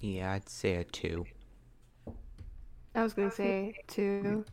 Yeah, 0.00 0.32
I'd 0.32 0.48
say 0.48 0.74
a 0.76 0.84
two. 0.84 1.26
I 2.94 3.02
was 3.02 3.14
gonna 3.14 3.30
say 3.30 3.74
two, 3.86 4.44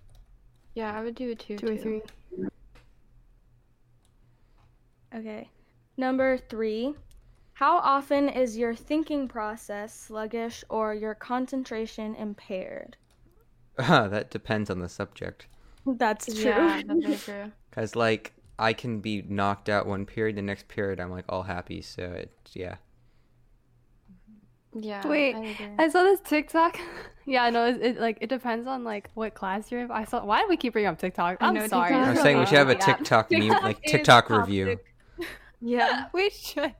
Yeah, 0.80 0.98
I 0.98 1.04
would 1.04 1.16
do 1.16 1.32
a 1.32 1.36
two. 1.36 1.58
two 1.58 1.66
or 1.66 1.76
too. 1.76 2.02
three. 2.38 2.48
Okay. 5.14 5.50
Number 5.98 6.38
three. 6.38 6.96
How 7.52 7.80
often 7.80 8.30
is 8.30 8.58
your 8.58 8.74
thinking 8.74 9.28
process 9.28 9.94
sluggish 9.94 10.64
or 10.70 10.94
your 10.94 11.16
concentration 11.16 12.16
impaired? 12.16 12.96
that 13.78 14.32
depends 14.32 14.70
on 14.70 14.80
the 14.80 14.88
subject. 14.88 15.48
That's 15.86 16.28
true. 16.28 16.52
Yeah, 16.52 16.82
that's 16.88 17.04
very 17.04 17.18
true. 17.44 17.52
Cause 17.72 17.98
like 17.98 18.32
I 18.58 18.72
can 18.72 19.02
be 19.02 19.22
knocked 19.24 19.68
out 19.68 19.86
one 19.86 20.06
period, 20.06 20.38
the 20.38 20.42
next 20.42 20.70
period 20.70 21.02
I'm 21.02 21.12
like 21.12 21.26
all 21.28 21.44
happy. 21.44 21.82
So 21.82 22.04
it 22.04 22.32
yeah. 22.54 22.76
Yeah. 24.74 25.06
Wait, 25.08 25.36
I. 25.36 25.86
I 25.86 25.90
saw 25.90 26.04
this 26.04 26.20
TikTok. 26.22 26.80
yeah, 27.26 27.50
no, 27.50 27.68
it, 27.68 27.82
it 27.82 28.00
like 28.00 28.18
it 28.22 28.28
depends 28.28 28.68
on 28.68 28.84
like 28.84 29.10
what 29.14 29.34
class 29.34 29.72
you're 29.72 29.82
in. 29.82 29.92
I 29.92 30.06
saw. 30.06 30.24
Why 30.24 30.42
do 30.42 30.48
we 30.48 30.58
keep 30.58 30.74
bringing 30.74 30.90
up 30.90 31.00
TikTok? 31.00 31.38
I 31.42 31.48
I'm 31.48 31.54
know, 31.56 31.68
sorry. 31.68 31.90
TikTok. 31.90 32.08
I 32.08 32.12
was 32.12 32.22
saying 32.22 32.38
we 32.40 32.46
should 32.46 32.58
have 32.58 32.70
a 32.70 32.74
Yeah. 32.74 32.80
TikTok 32.80 33.32
meme, 33.32 33.48
like 33.50 33.82
TikTok 33.84 34.30
review. 34.30 34.66
toxic. 35.18 35.28
yeah. 35.62 36.06
we 36.14 36.30
should. 36.30 36.76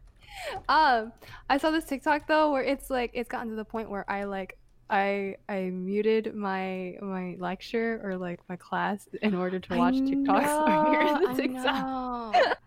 Um, 0.70 1.12
I 1.50 1.58
saw 1.58 1.72
this 1.72 1.86
TikTok 1.86 2.28
though 2.28 2.52
where 2.52 2.64
it's 2.64 2.90
like 2.90 3.12
it's 3.14 3.30
gotten 3.30 3.50
to 3.50 3.56
the 3.56 3.66
point 3.66 3.90
where 3.90 4.10
I 4.10 4.24
like 4.26 4.58
I 4.90 5.36
I 5.50 5.70
muted 5.72 6.34
my 6.36 6.96
my 7.02 7.36
lecture 7.40 8.00
or 8.04 8.18
like 8.18 8.40
my 8.48 8.56
class 8.56 9.08
in 9.22 9.36
order 9.36 9.60
to 9.60 9.76
watch 9.76 9.96
TikToks 9.96 10.68
or 10.68 10.92
hear 10.92 11.04
know, 11.04 11.22
the 11.22 11.30
I 11.30 11.34
TikTok. 11.34 12.58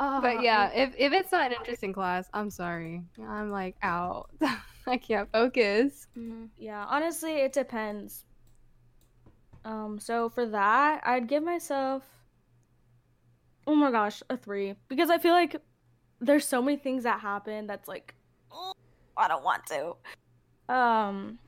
Oh, 0.00 0.20
But 0.20 0.42
yeah, 0.42 0.70
if 0.74 0.94
if 0.96 1.12
it's 1.12 1.32
not 1.32 1.46
an 1.46 1.52
interesting 1.52 1.92
class, 1.92 2.28
I'm 2.32 2.50
sorry. 2.50 3.02
I'm 3.26 3.50
like 3.50 3.76
out. 3.82 4.30
I 4.86 4.96
can't 4.96 5.30
focus. 5.32 6.06
mhm. 6.16 6.48
Yeah, 6.56 6.84
honestly, 6.88 7.34
it 7.36 7.52
depends. 7.52 8.24
Um, 9.64 9.98
so 10.00 10.28
for 10.28 10.46
that, 10.46 11.02
I'd 11.04 11.26
give 11.28 11.42
myself 11.42 12.04
oh 13.66 13.74
my 13.74 13.90
gosh, 13.90 14.22
a 14.30 14.36
three. 14.36 14.74
Because 14.88 15.10
I 15.10 15.18
feel 15.18 15.32
like 15.32 15.56
there's 16.20 16.44
so 16.46 16.62
many 16.62 16.76
things 16.78 17.04
that 17.04 17.20
happen 17.20 17.66
that's 17.66 17.88
like 17.88 18.14
oh, 18.50 18.72
I 19.16 19.28
don't 19.28 19.44
want 19.44 19.66
to. 19.66 19.96
Um 20.74 21.38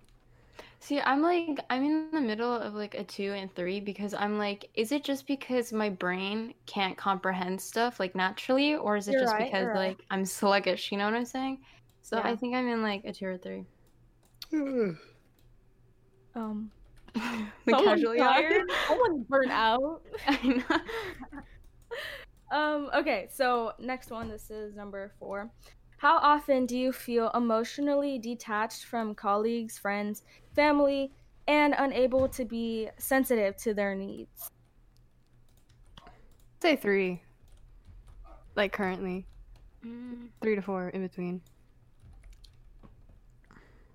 See, 0.82 0.98
I'm 0.98 1.20
like, 1.20 1.60
I'm 1.68 1.84
in 1.84 2.10
the 2.10 2.20
middle 2.20 2.54
of 2.54 2.74
like 2.74 2.94
a 2.94 3.04
two 3.04 3.32
and 3.34 3.54
three 3.54 3.80
because 3.80 4.14
I'm 4.14 4.38
like, 4.38 4.70
is 4.74 4.92
it 4.92 5.04
just 5.04 5.26
because 5.26 5.72
my 5.74 5.90
brain 5.90 6.54
can't 6.66 6.96
comprehend 6.96 7.60
stuff 7.60 8.00
like 8.00 8.14
naturally, 8.14 8.74
or 8.74 8.96
is 8.96 9.06
it 9.06 9.12
You're 9.12 9.20
just 9.20 9.34
right, 9.34 9.44
because 9.44 9.66
right. 9.66 9.76
like 9.76 10.00
I'm 10.10 10.24
sluggish? 10.26 10.90
You 10.90 10.98
know 10.98 11.04
what 11.04 11.14
I'm 11.14 11.26
saying? 11.26 11.58
So 12.00 12.20
I 12.22 12.34
think 12.34 12.54
I'm 12.54 12.66
in 12.66 12.82
like 12.82 13.04
a 13.04 13.12
two 13.12 13.26
or 13.26 13.36
three. 13.38 13.66
um 16.34 16.70
the 17.14 17.20
casually 17.72 17.84
casual 17.84 18.16
yawn. 18.16 18.32
tired, 18.32 18.70
someone's 18.88 19.24
burnt 19.28 19.50
out. 19.50 20.02
I 20.26 20.46
know. 20.46 20.80
Um, 22.50 22.90
okay, 22.94 23.28
so 23.32 23.72
next 23.78 24.10
one, 24.10 24.28
this 24.28 24.50
is 24.50 24.74
number 24.74 25.12
four. 25.18 25.50
How 26.00 26.16
often 26.16 26.64
do 26.64 26.78
you 26.78 26.92
feel 26.92 27.30
emotionally 27.34 28.18
detached 28.18 28.86
from 28.86 29.14
colleagues, 29.14 29.76
friends, 29.76 30.22
family, 30.54 31.12
and 31.46 31.74
unable 31.76 32.26
to 32.30 32.46
be 32.46 32.88
sensitive 32.96 33.54
to 33.58 33.74
their 33.74 33.94
needs? 33.94 34.48
Say 36.62 36.76
three. 36.76 37.22
Like 38.56 38.72
currently, 38.72 39.26
Mm, 39.84 40.28
three 40.42 40.54
to 40.54 40.62
four 40.62 40.88
in 40.88 41.02
between. 41.02 41.42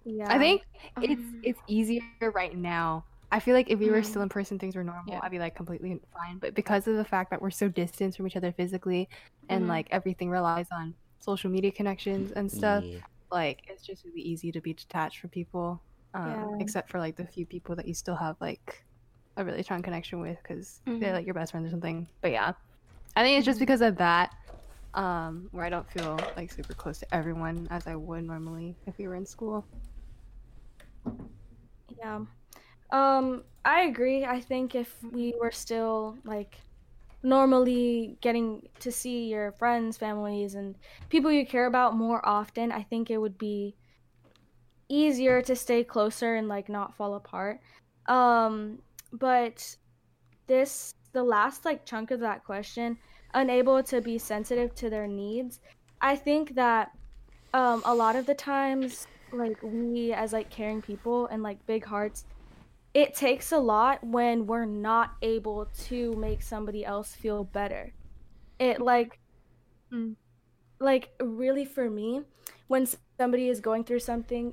Yeah. 0.04 0.28
I 0.30 0.38
think 0.38 0.62
it's 1.02 1.22
um, 1.22 1.40
it's 1.44 1.60
easier 1.68 2.04
right 2.34 2.56
now. 2.56 3.06
I 3.32 3.40
feel 3.40 3.56
like 3.56 3.70
if 3.70 3.80
we 3.80 3.90
were 3.90 4.02
Mhm. 4.02 4.06
still 4.06 4.22
in 4.22 4.30
person, 4.30 4.60
things 4.60 4.76
were 4.76 4.84
normal. 4.84 5.14
Yeah. 5.14 5.20
I'd 5.24 5.32
be 5.32 5.40
like 5.40 5.56
completely 5.56 6.00
fine. 6.14 6.38
But 6.40 6.54
because 6.54 6.88
of 6.88 6.98
the 6.98 7.06
fact 7.06 7.32
that 7.32 7.42
we're 7.42 7.50
so 7.52 7.68
distant 7.68 8.16
from 8.16 8.28
each 8.28 8.36
other 8.36 8.52
physically, 8.52 9.10
and 9.50 9.66
Mhm. 9.66 9.68
like 9.68 9.88
everything 9.92 10.30
relies 10.30 10.68
on 10.72 10.96
social 11.26 11.50
media 11.50 11.72
connections 11.72 12.32
and 12.32 12.50
stuff, 12.52 12.84
Yeah. 12.84 13.02
like 13.32 13.60
it's 13.68 13.86
just 13.86 14.06
really 14.06 14.22
easy 14.22 14.52
to 14.52 14.62
be 14.62 14.74
detached 14.74 15.20
from 15.20 15.32
people. 15.32 15.82
Um, 16.14 16.32
Yeah. 16.32 16.48
Except 16.60 16.90
for 16.90 17.00
like 17.00 17.16
the 17.18 17.26
few 17.26 17.46
people 17.46 17.76
that 17.76 17.88
you 17.88 17.94
still 17.94 18.16
have 18.16 18.36
like 18.40 18.86
a 19.38 19.44
really 19.44 19.64
strong 19.64 19.82
connection 19.82 20.22
with 20.22 20.38
because 20.42 20.82
they're 20.86 21.12
Mhm. 21.12 21.14
like 21.18 21.26
your 21.26 21.34
best 21.36 21.52
friends 21.52 21.68
or 21.68 21.72
something. 21.72 22.08
But 22.22 22.32
yeah, 22.32 22.54
I 23.16 23.24
think 23.24 23.38
it's 23.38 23.46
just 23.46 23.60
because 23.60 23.82
of 23.82 23.98
that. 23.98 24.32
Um, 24.94 25.50
where 25.52 25.66
I 25.66 25.70
don't 25.70 25.90
feel 25.92 26.18
like 26.38 26.50
super 26.52 26.74
close 26.74 27.00
to 27.00 27.08
everyone 27.14 27.68
as 27.70 27.86
I 27.86 27.96
would 27.96 28.24
normally 28.24 28.78
if 28.88 28.98
we 28.98 29.10
were 29.10 29.16
in 29.16 29.26
school. 29.26 29.66
Yeah. 31.98 32.22
Um, 32.92 33.44
I 33.66 33.82
agree. 33.82 34.24
I 34.26 34.40
think 34.40 34.74
if 34.76 34.96
we 35.12 35.34
were 35.42 35.52
still 35.52 36.18
like 36.24 36.56
normally 37.26 38.18
getting 38.22 38.68
to 38.80 38.92
see 38.92 39.26
your 39.26 39.52
friends, 39.54 39.98
families, 39.98 40.56
and 40.56 40.76
people 41.10 41.32
you 41.32 41.46
care 41.46 41.66
about 41.66 41.96
more 41.96 42.26
often, 42.28 42.72
I 42.72 42.84
think 42.84 43.10
it 43.10 43.18
would 43.18 43.38
be 43.38 43.76
easier 44.88 45.42
to 45.42 45.56
stay 45.56 45.84
closer 45.84 46.36
and 46.36 46.48
like 46.48 46.70
not 46.70 46.96
fall 46.96 47.16
apart. 47.16 47.60
Um, 48.06 48.80
but 49.12 49.76
this 50.48 50.94
the 51.14 51.24
last 51.24 51.66
like 51.66 51.86
chunk 51.86 52.12
of 52.12 52.20
that 52.20 52.44
question, 52.44 52.98
unable 53.34 53.82
to 53.84 54.02
be 54.02 54.18
sensitive 54.18 54.76
to 54.76 54.90
their 54.90 55.08
needs. 55.08 55.60
I 56.02 56.16
think 56.16 56.56
that 56.56 56.92
um 57.54 57.82
a 57.86 57.96
lot 57.96 58.16
of 58.16 58.26
the 58.26 58.36
times 58.36 59.08
like 59.32 59.58
we 59.64 60.14
as 60.14 60.34
like 60.34 60.50
caring 60.50 60.82
people 60.82 61.28
and 61.28 61.42
like 61.42 61.66
big 61.66 61.84
hearts 61.84 62.26
it 62.96 63.14
takes 63.14 63.52
a 63.52 63.58
lot 63.60 64.02
when 64.04 64.48
we're 64.48 64.66
not 64.66 65.16
able 65.22 65.66
to 65.78 66.14
make 66.14 66.42
somebody 66.42 66.86
else 66.86 67.14
feel 67.14 67.44
better. 67.44 67.94
It 68.58 68.82
like 68.82 69.20
Mm. 69.94 70.16
like 70.80 71.10
really 71.22 71.64
for 71.64 71.92
me 71.92 72.22
when 72.68 72.88
somebody 73.20 73.50
is 73.50 73.60
going 73.60 73.84
through 73.84 74.00
something 74.00 74.52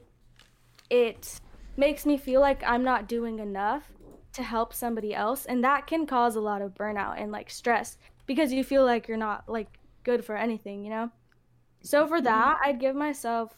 it 0.90 1.40
makes 1.78 2.04
me 2.04 2.18
feel 2.18 2.42
like 2.42 2.62
I'm 2.64 2.84
not 2.84 3.08
doing 3.08 3.38
enough 3.38 3.90
to 4.34 4.42
help 4.42 4.75
somebody 4.75 5.14
else 5.14 5.46
and 5.46 5.64
that 5.64 5.87
can 5.87 6.04
cause 6.06 6.37
a 6.37 6.40
lot 6.40 6.61
of 6.61 6.75
burnout 6.75 7.18
and 7.18 7.32
like 7.32 7.49
stress 7.49 7.96
because 8.26 8.52
you 8.52 8.62
feel 8.62 8.84
like 8.84 9.08
you're 9.08 9.16
not 9.16 9.49
like 9.49 9.78
good 10.04 10.22
for 10.22 10.37
anything, 10.37 10.84
you 10.84 10.90
know? 10.90 11.11
So 11.82 12.06
for 12.06 12.20
that, 12.20 12.58
I'd 12.62 12.78
give 12.78 12.94
myself 12.94 13.54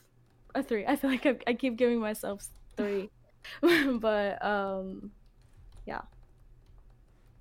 a 0.54 0.62
3. 0.62 0.86
I 0.86 0.94
feel 0.96 1.10
like 1.10 1.26
I, 1.26 1.36
I 1.48 1.54
keep 1.54 1.76
giving 1.76 1.98
myself 1.98 2.46
3. 2.76 3.10
but 4.00 4.44
um 4.44 5.10
yeah. 5.86 6.02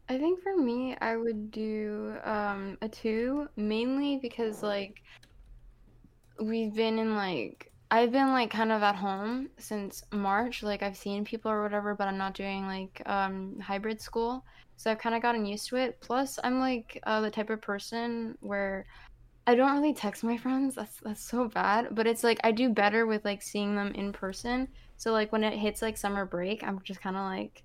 I 0.09 0.17
think 0.17 0.41
for 0.41 0.55
me, 0.55 0.97
I 0.99 1.15
would 1.15 1.49
do 1.49 2.15
um, 2.25 2.77
a 2.81 2.89
two, 2.89 3.47
mainly 3.55 4.17
because 4.17 4.61
like 4.61 5.01
we've 6.41 6.73
been 6.73 6.99
in 6.99 7.15
like 7.15 7.71
I've 7.89 8.11
been 8.11 8.31
like 8.31 8.49
kind 8.49 8.71
of 8.71 8.83
at 8.83 8.95
home 8.95 9.49
since 9.57 10.03
March. 10.11 10.61
Like 10.63 10.83
I've 10.83 10.97
seen 10.97 11.23
people 11.23 11.51
or 11.51 11.63
whatever, 11.63 11.95
but 11.95 12.07
I'm 12.07 12.17
not 12.17 12.33
doing 12.33 12.67
like 12.67 13.01
um, 13.05 13.59
hybrid 13.59 14.01
school, 14.01 14.43
so 14.77 14.91
I've 14.91 14.99
kind 14.99 15.15
of 15.15 15.21
gotten 15.21 15.45
used 15.45 15.69
to 15.69 15.77
it. 15.77 16.01
Plus, 16.01 16.37
I'm 16.43 16.59
like 16.59 16.99
uh, 17.03 17.21
the 17.21 17.31
type 17.31 17.49
of 17.49 17.61
person 17.61 18.37
where 18.41 18.85
I 19.45 19.55
don't 19.55 19.73
really 19.75 19.93
text 19.93 20.23
my 20.23 20.37
friends. 20.37 20.75
That's 20.75 20.99
that's 21.01 21.21
so 21.23 21.49
bad, 21.49 21.93
but 21.95 22.07
it's 22.07 22.23
like 22.23 22.39
I 22.43 22.51
do 22.51 22.69
better 22.69 23.05
with 23.05 23.25
like 23.25 23.41
seeing 23.41 23.75
them 23.75 23.91
in 23.93 24.13
person. 24.13 24.69
So 24.97 25.11
like 25.11 25.31
when 25.31 25.43
it 25.43 25.57
hits 25.59 25.81
like 25.81 25.97
summer 25.97 26.25
break, 26.25 26.63
I'm 26.63 26.81
just 26.83 27.01
kind 27.01 27.17
of 27.17 27.23
like 27.23 27.63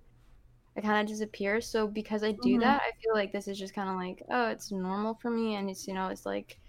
I 0.77 0.83
kind 0.83 1.03
of 1.03 1.09
disappear. 1.13 1.61
So 1.63 1.89
because 1.89 2.25
I 2.25 2.33
do 2.33 2.59
Mhm. 2.59 2.61
that, 2.61 2.83
I 2.83 2.93
feel 3.03 3.15
like 3.15 3.33
this 3.33 3.49
is 3.49 3.59
just 3.59 3.75
kind 3.75 3.91
of 3.91 3.97
like, 3.97 4.23
oh, 4.31 4.49
it's 4.51 4.73
normal 4.73 5.17
for 5.17 5.31
me, 5.31 5.57
and 5.57 5.71
it's 5.71 5.89
you 5.89 5.95
know, 5.95 6.09
it's 6.09 6.27
like, 6.27 6.61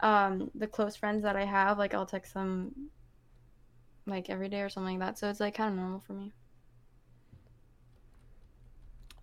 um, 0.00 0.50
the 0.54 0.68
close 0.68 0.96
friends 0.96 1.22
that 1.24 1.36
I 1.36 1.44
have, 1.46 1.78
like 1.78 1.94
I'll 1.94 2.06
text 2.06 2.34
them, 2.34 2.90
like 4.06 4.30
every 4.30 4.48
day 4.48 4.62
or 4.62 4.68
something 4.68 4.98
like 4.98 5.06
that. 5.08 5.18
So 5.18 5.28
it's 5.30 5.40
like 5.40 5.54
kind 5.54 5.72
of 5.74 5.78
normal 5.78 6.00
for 6.00 6.12
me. 6.14 6.34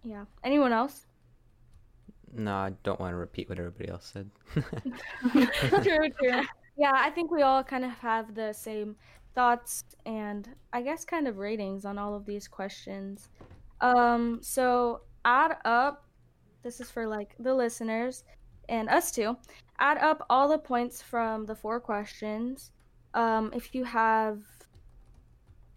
yeah. 0.03 0.25
Anyone 0.43 0.73
else? 0.73 1.07
No, 2.35 2.53
I 2.53 2.73
don't 2.83 2.99
want 2.99 3.11
to 3.11 3.17
repeat 3.17 3.49
what 3.49 3.59
everybody 3.59 3.89
else 3.89 4.11
said. 4.13 4.29
true, 5.83 6.09
true. 6.09 6.41
Yeah, 6.75 6.93
I 6.95 7.09
think 7.11 7.31
we 7.31 7.43
all 7.43 7.63
kind 7.63 7.85
of 7.85 7.91
have 7.91 8.33
the 8.33 8.53
same 8.53 8.95
thoughts 9.35 9.83
and 10.05 10.49
I 10.71 10.81
guess 10.81 11.05
kind 11.05 11.27
of 11.27 11.37
ratings 11.37 11.85
on 11.85 11.97
all 11.97 12.15
of 12.15 12.25
these 12.25 12.47
questions. 12.47 13.29
Um, 13.81 14.39
so 14.41 15.01
add 15.25 15.57
up, 15.65 16.05
this 16.63 16.79
is 16.79 16.89
for 16.89 17.07
like 17.07 17.35
the 17.39 17.53
listeners 17.53 18.23
and 18.69 18.89
us 18.89 19.11
too. 19.11 19.37
Add 19.79 19.97
up 19.97 20.25
all 20.29 20.47
the 20.47 20.57
points 20.57 21.01
from 21.01 21.45
the 21.45 21.55
four 21.55 21.79
questions. 21.79 22.71
Um, 23.13 23.51
if 23.53 23.75
you 23.75 23.83
have 23.83 24.39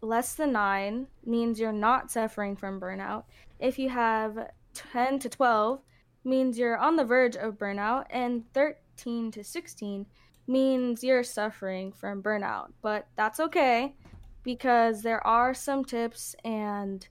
less 0.00 0.35
than 0.35 0.52
nine, 0.52 1.07
means 1.24 1.59
you're 1.59 1.72
not 1.72 2.11
suffering 2.11 2.57
from 2.57 2.81
burnout. 2.81 3.24
If 3.59 3.78
you 3.78 3.88
have 3.88 4.50
10 4.74 5.18
to 5.20 5.28
12, 5.28 5.81
means 6.26 6.58
you're 6.58 6.76
on 6.76 6.96
the 6.96 7.04
verge 7.04 7.36
of 7.36 7.58
burnout. 7.58 8.06
And 8.10 8.44
13 8.52 9.30
to 9.32 9.44
16 9.44 10.06
means 10.46 11.02
you're 11.02 11.24
suffering 11.24 11.92
from 11.92 12.22
burnout. 12.22 12.72
But 12.82 13.06
that's 13.16 13.40
okay 13.40 13.94
because 14.42 15.02
there 15.02 15.26
are 15.26 15.54
some 15.54 15.84
tips 15.84 16.36
and 16.44 17.06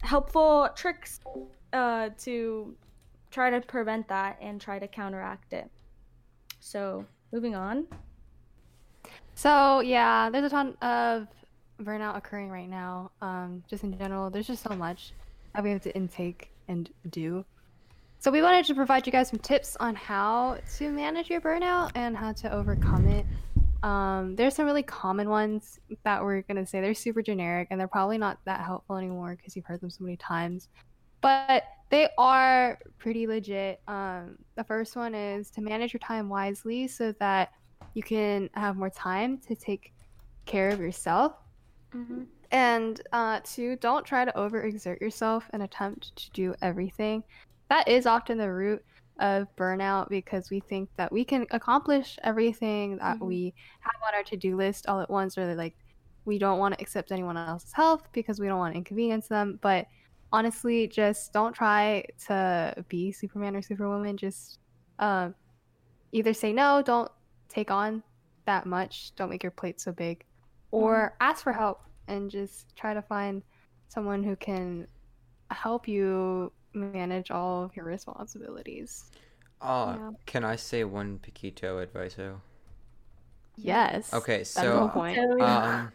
helpful 0.00 0.68
tricks 0.74 1.20
uh, 1.72 2.10
to 2.18 2.74
try 3.30 3.50
to 3.50 3.60
prevent 3.60 4.08
that 4.08 4.38
and 4.40 4.60
try 4.60 4.78
to 4.78 4.88
counteract 4.88 5.52
it. 5.52 5.70
So, 6.60 7.04
moving 7.32 7.54
on. 7.54 7.86
So 9.36 9.80
yeah, 9.80 10.30
there's 10.30 10.46
a 10.46 10.48
ton 10.48 10.76
of 10.80 11.28
burnout 11.80 12.16
occurring 12.16 12.50
right 12.50 12.68
now. 12.68 13.10
Um, 13.20 13.62
just 13.68 13.84
in 13.84 13.96
general, 13.98 14.30
there's 14.30 14.46
just 14.46 14.62
so 14.62 14.74
much 14.74 15.12
that 15.54 15.62
we 15.62 15.70
have 15.70 15.82
to 15.82 15.94
intake 15.94 16.50
and 16.68 16.88
do. 17.10 17.44
So 18.26 18.32
we 18.32 18.42
wanted 18.42 18.66
to 18.66 18.74
provide 18.74 19.06
you 19.06 19.12
guys 19.12 19.28
some 19.28 19.38
tips 19.38 19.76
on 19.78 19.94
how 19.94 20.58
to 20.78 20.90
manage 20.90 21.30
your 21.30 21.40
burnout 21.40 21.92
and 21.94 22.16
how 22.16 22.32
to 22.32 22.52
overcome 22.52 23.06
it. 23.06 23.24
Um, 23.84 24.34
there's 24.34 24.56
some 24.56 24.66
really 24.66 24.82
common 24.82 25.30
ones 25.30 25.78
that 26.02 26.20
we're 26.24 26.42
gonna 26.42 26.66
say 26.66 26.80
they're 26.80 26.92
super 26.92 27.22
generic 27.22 27.68
and 27.70 27.78
they're 27.78 27.86
probably 27.86 28.18
not 28.18 28.40
that 28.44 28.62
helpful 28.62 28.96
anymore 28.96 29.36
because 29.36 29.54
you've 29.54 29.64
heard 29.64 29.80
them 29.80 29.90
so 29.90 30.02
many 30.02 30.16
times. 30.16 30.70
But 31.20 31.68
they 31.88 32.08
are 32.18 32.80
pretty 32.98 33.28
legit. 33.28 33.80
Um, 33.86 34.36
the 34.56 34.64
first 34.64 34.96
one 34.96 35.14
is 35.14 35.48
to 35.52 35.60
manage 35.60 35.92
your 35.92 36.00
time 36.00 36.28
wisely 36.28 36.88
so 36.88 37.12
that 37.20 37.52
you 37.94 38.02
can 38.02 38.50
have 38.54 38.76
more 38.76 38.90
time 38.90 39.38
to 39.46 39.54
take 39.54 39.92
care 40.46 40.70
of 40.70 40.80
yourself. 40.80 41.34
Mm-hmm. 41.94 42.22
And 42.50 43.00
uh, 43.12 43.38
two, 43.44 43.76
don't 43.76 44.04
try 44.04 44.24
to 44.24 44.32
overexert 44.32 45.00
yourself 45.00 45.48
and 45.52 45.62
attempt 45.62 46.16
to 46.16 46.30
do 46.32 46.54
everything. 46.60 47.22
That 47.68 47.88
is 47.88 48.06
often 48.06 48.38
the 48.38 48.52
root 48.52 48.84
of 49.18 49.48
burnout 49.56 50.08
because 50.08 50.50
we 50.50 50.60
think 50.60 50.90
that 50.96 51.10
we 51.10 51.24
can 51.24 51.46
accomplish 51.50 52.18
everything 52.22 52.98
that 52.98 53.18
Mhm. 53.18 53.26
we 53.26 53.54
have 53.80 53.94
on 54.06 54.14
our 54.14 54.22
to 54.24 54.36
do 54.36 54.56
list 54.56 54.86
all 54.88 55.00
at 55.00 55.10
once, 55.10 55.38
or 55.38 55.54
like 55.54 55.76
we 56.24 56.38
don't 56.38 56.58
want 56.58 56.74
to 56.74 56.80
accept 56.82 57.12
anyone 57.12 57.36
else's 57.36 57.72
help 57.72 58.12
because 58.12 58.40
we 58.40 58.46
don't 58.46 58.58
want 58.58 58.74
to 58.74 58.78
inconvenience 58.78 59.28
them. 59.28 59.58
But 59.62 59.86
honestly, 60.32 60.86
just 60.88 61.32
don't 61.32 61.54
try 61.54 62.04
to 62.26 62.84
be 62.88 63.12
Superman 63.12 63.56
or 63.56 63.62
Superwoman. 63.62 64.16
Just 64.16 64.58
uh, 64.98 65.30
either 66.12 66.34
say 66.34 66.52
no, 66.52 66.82
don't 66.82 67.10
take 67.48 67.70
on 67.70 68.02
that 68.44 68.66
much, 68.66 69.14
don't 69.16 69.30
make 69.30 69.42
your 69.42 69.50
plate 69.52 69.80
so 69.80 69.92
big, 69.92 70.24
or 70.70 71.16
ask 71.20 71.42
for 71.42 71.52
help 71.52 71.80
and 72.08 72.30
just 72.30 72.74
try 72.76 72.94
to 72.94 73.02
find 73.02 73.42
someone 73.88 74.22
who 74.22 74.36
can 74.36 74.86
help 75.50 75.88
you 75.88 76.52
manage 76.76 77.30
all 77.30 77.64
of 77.64 77.76
your 77.76 77.84
responsibilities. 77.86 79.10
Uh, 79.60 79.98
Yeah. 79.98 80.10
can 80.26 80.44
I 80.44 80.56
say 80.56 80.82
one 80.84 81.18
Paquito 81.18 81.84
adviso? 81.86 82.40
Yes. 83.56 84.12
Okay, 84.12 84.44
so 84.44 84.92
point. 84.92 85.20
Um, 85.38 85.92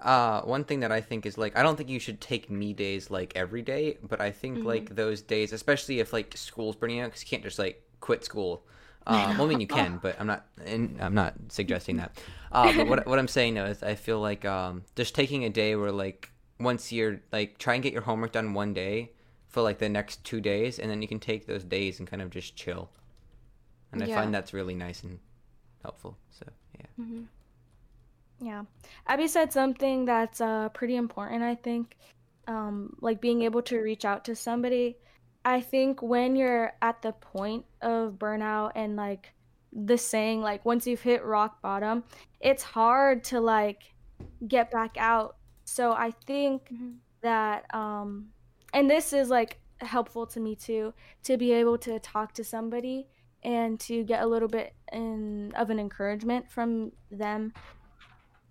uh, 0.00 0.42
one 0.42 0.64
thing 0.64 0.80
that 0.80 0.90
I 0.90 1.00
think 1.00 1.24
is 1.26 1.38
like 1.38 1.56
I 1.56 1.62
don't 1.62 1.76
think 1.76 1.88
you 1.88 2.00
should 2.00 2.20
take 2.20 2.50
me 2.50 2.72
days 2.72 3.10
like 3.10 3.32
every 3.36 3.62
day, 3.62 3.98
but 4.02 4.20
I 4.20 4.30
think 4.32 4.64
Mhm. 4.64 4.64
like 4.64 4.94
those 4.96 5.22
days, 5.22 5.52
especially 5.52 6.00
if 6.00 6.12
like 6.12 6.36
school's 6.36 6.76
burning 6.76 7.00
out, 7.00 7.06
because 7.06 7.22
you 7.22 7.28
can't 7.28 7.42
just 7.44 7.58
like 7.58 7.82
quit 8.00 8.24
school. 8.24 8.64
Um, 9.06 9.36
well, 9.36 9.46
I 9.46 9.48
mean 9.50 9.60
you 9.60 9.66
can, 9.66 9.98
but 9.98 10.16
I'm 10.20 10.26
not. 10.26 10.46
And 10.64 10.98
I'm 11.00 11.14
not 11.14 11.34
suggesting 11.48 11.96
that. 11.96 12.18
Uh, 12.50 12.72
but 12.72 12.86
what 12.88 13.06
what 13.06 13.18
I'm 13.18 13.28
saying 13.28 13.54
though 13.54 13.66
is 13.66 13.82
I 13.82 13.94
feel 13.94 14.20
like 14.20 14.44
um, 14.44 14.82
just 14.96 15.14
taking 15.14 15.44
a 15.44 15.50
day 15.50 15.76
where 15.76 15.92
like 15.92 16.30
once 16.58 16.92
you're 16.92 17.20
like 17.32 17.58
try 17.58 17.74
and 17.74 17.82
get 17.82 17.92
your 17.92 18.02
homework 18.02 18.32
done 18.32 18.54
one 18.54 18.74
day 18.74 19.12
for 19.52 19.60
like 19.62 19.78
the 19.78 19.88
next 19.88 20.24
two 20.24 20.40
days, 20.40 20.78
and 20.78 20.90
then 20.90 21.02
you 21.02 21.06
can 21.08 21.20
take 21.20 21.46
those 21.46 21.62
days 21.62 21.98
and 22.00 22.08
kind 22.08 22.22
of 22.22 22.30
just 22.30 22.56
chill. 22.56 22.88
And 23.92 24.02
I 24.02 24.06
find 24.06 24.34
that's 24.34 24.54
really 24.54 24.74
nice 24.74 25.02
and 25.02 25.18
helpful. 25.82 26.16
So 26.30 26.46
yeah. 26.78 26.86
Mm-hmm. 26.98 27.22
Yeah. 28.40 28.64
Abby 29.06 29.28
said 29.28 29.52
something 29.52 30.06
that's 30.06 30.40
uh, 30.40 30.70
pretty 30.70 30.96
important, 30.96 31.42
I 31.42 31.54
think. 31.54 31.96
Um, 32.48 32.96
like 33.00 33.20
being 33.20 33.42
able 33.42 33.62
to 33.62 33.78
reach 33.78 34.04
out 34.06 34.24
to 34.24 34.34
somebody. 34.34 34.96
I 35.44 35.60
think 35.60 36.02
when 36.02 36.34
you're 36.34 36.72
at 36.80 37.02
the 37.02 37.12
point 37.12 37.66
of 37.82 38.14
burnout 38.14 38.72
and 38.74 38.96
like 38.96 39.32
the 39.72 39.98
saying, 39.98 40.40
like 40.40 40.64
once 40.64 40.86
you've 40.86 41.02
hit 41.02 41.22
rock 41.24 41.60
bottom, 41.60 42.04
it's 42.40 42.62
hard 42.62 43.22
to 43.24 43.40
like 43.40 43.82
get 44.48 44.70
back 44.70 44.96
out. 44.98 45.36
So 45.64 45.92
I 45.92 46.10
think 46.26 46.68
Mhm. 46.72 46.96
that, 47.20 47.72
um, 47.74 48.32
and 48.72 48.90
this 48.90 49.12
is 49.12 49.28
like 49.28 49.58
helpful 49.80 50.26
to 50.26 50.40
me 50.40 50.54
too, 50.54 50.94
to 51.24 51.36
be 51.36 51.52
able 51.52 51.78
to 51.78 51.98
talk 51.98 52.32
to 52.34 52.44
somebody 52.44 53.08
and 53.42 53.78
to 53.80 54.04
get 54.04 54.22
a 54.22 54.26
little 54.26 54.48
bit 54.48 54.74
in, 54.92 55.52
of 55.56 55.70
an 55.70 55.78
encouragement 55.78 56.50
from 56.50 56.92
them 57.10 57.52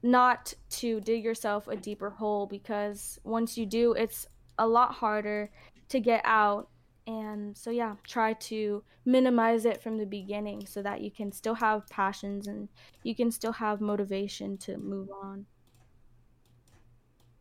not 0.03 0.53
to 0.69 0.99
dig 1.01 1.23
yourself 1.23 1.67
a 1.67 1.75
deeper 1.75 2.09
hole 2.09 2.47
because 2.47 3.19
once 3.23 3.57
you 3.57 3.65
do, 3.65 3.93
it's 3.93 4.27
a 4.57 4.67
lot 4.67 4.93
harder 4.93 5.49
to 5.89 5.99
get 5.99 6.21
out. 6.23 6.69
And 7.07 7.57
so, 7.57 7.71
yeah, 7.71 7.95
try 8.03 8.33
to 8.33 8.83
minimize 9.05 9.65
it 9.65 9.81
from 9.81 9.97
the 9.97 10.05
beginning 10.05 10.65
so 10.65 10.81
that 10.81 11.01
you 11.01 11.11
can 11.11 11.31
still 11.31 11.55
have 11.55 11.87
passions 11.89 12.47
and 12.47 12.69
you 13.03 13.15
can 13.15 13.31
still 13.31 13.53
have 13.53 13.81
motivation 13.81 14.57
to 14.59 14.77
move 14.77 15.09
on. 15.23 15.45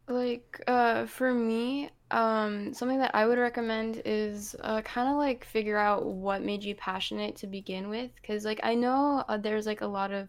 Like, 0.08 0.62
uh, 0.66 1.06
for 1.06 1.32
me, 1.32 1.90
um, 2.10 2.74
something 2.74 2.98
that 2.98 3.14
I 3.14 3.26
would 3.26 3.38
recommend 3.38 4.02
is 4.04 4.56
uh, 4.60 4.82
kind 4.82 5.08
of 5.08 5.16
like 5.16 5.44
figure 5.44 5.76
out 5.76 6.06
what 6.06 6.42
made 6.42 6.64
you 6.64 6.74
passionate 6.74 7.36
to 7.36 7.46
begin 7.46 7.88
with. 7.88 8.10
Because, 8.20 8.44
like, 8.44 8.60
I 8.62 8.74
know 8.74 9.24
uh, 9.28 9.38
there's 9.38 9.66
like 9.66 9.80
a 9.80 9.86
lot 9.86 10.12
of, 10.12 10.28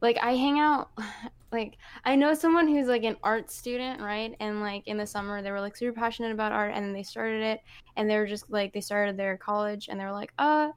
like, 0.00 0.18
I 0.22 0.36
hang 0.36 0.58
out, 0.58 0.90
like, 1.52 1.76
I 2.04 2.16
know 2.16 2.34
someone 2.34 2.68
who's 2.68 2.88
like 2.88 3.04
an 3.04 3.16
art 3.22 3.50
student, 3.50 4.00
right? 4.00 4.34
And 4.40 4.60
like 4.60 4.86
in 4.86 4.96
the 4.96 5.06
summer, 5.06 5.42
they 5.42 5.50
were 5.50 5.60
like 5.60 5.76
super 5.76 5.98
passionate 5.98 6.32
about 6.32 6.52
art 6.52 6.72
and 6.74 6.94
they 6.94 7.02
started 7.02 7.42
it 7.42 7.60
and 7.96 8.08
they 8.08 8.16
were 8.16 8.26
just 8.26 8.50
like, 8.50 8.72
they 8.72 8.80
started 8.80 9.16
their 9.16 9.36
college 9.36 9.88
and 9.88 9.98
they 9.98 10.04
were 10.04 10.12
like, 10.12 10.32
uh, 10.38 10.70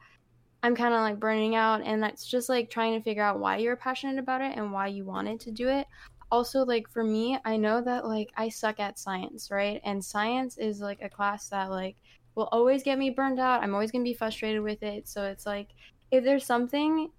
I'm 0.63 0.75
kind 0.75 0.93
of 0.93 1.01
like 1.01 1.19
burning 1.19 1.55
out. 1.55 1.81
And 1.83 2.01
that's 2.03 2.25
just 2.25 2.49
like 2.49 2.69
trying 2.69 2.93
to 2.97 3.03
figure 3.03 3.23
out 3.23 3.39
why 3.39 3.57
you're 3.57 3.75
passionate 3.75 4.19
about 4.19 4.41
it 4.41 4.57
and 4.57 4.71
why 4.71 4.87
you 4.87 5.05
wanted 5.05 5.39
to 5.41 5.51
do 5.51 5.67
it 5.67 5.87
also 6.31 6.63
like 6.63 6.89
for 6.89 7.03
me 7.03 7.37
i 7.45 7.57
know 7.57 7.81
that 7.81 8.05
like 8.05 8.31
i 8.37 8.47
suck 8.47 8.79
at 8.79 8.97
science 8.97 9.51
right? 9.51 9.81
And 9.83 10.03
science 10.03 10.57
is 10.57 10.79
like 10.81 10.99
a 11.01 11.09
class 11.09 11.49
that 11.49 11.69
like 11.69 11.95
will 12.35 12.49
always 12.51 12.83
get 12.83 12.97
me 12.97 13.09
burned 13.09 13.39
out. 13.39 13.61
I'm 13.61 13.73
always 13.73 13.91
going 13.91 14.03
to 14.03 14.09
be 14.09 14.13
frustrated 14.13 14.61
with 14.61 14.81
it. 14.83 15.07
So 15.07 15.23
it's 15.25 15.45
like 15.45 15.69
if 16.11 16.23
there's 16.23 16.45
something 16.45 17.09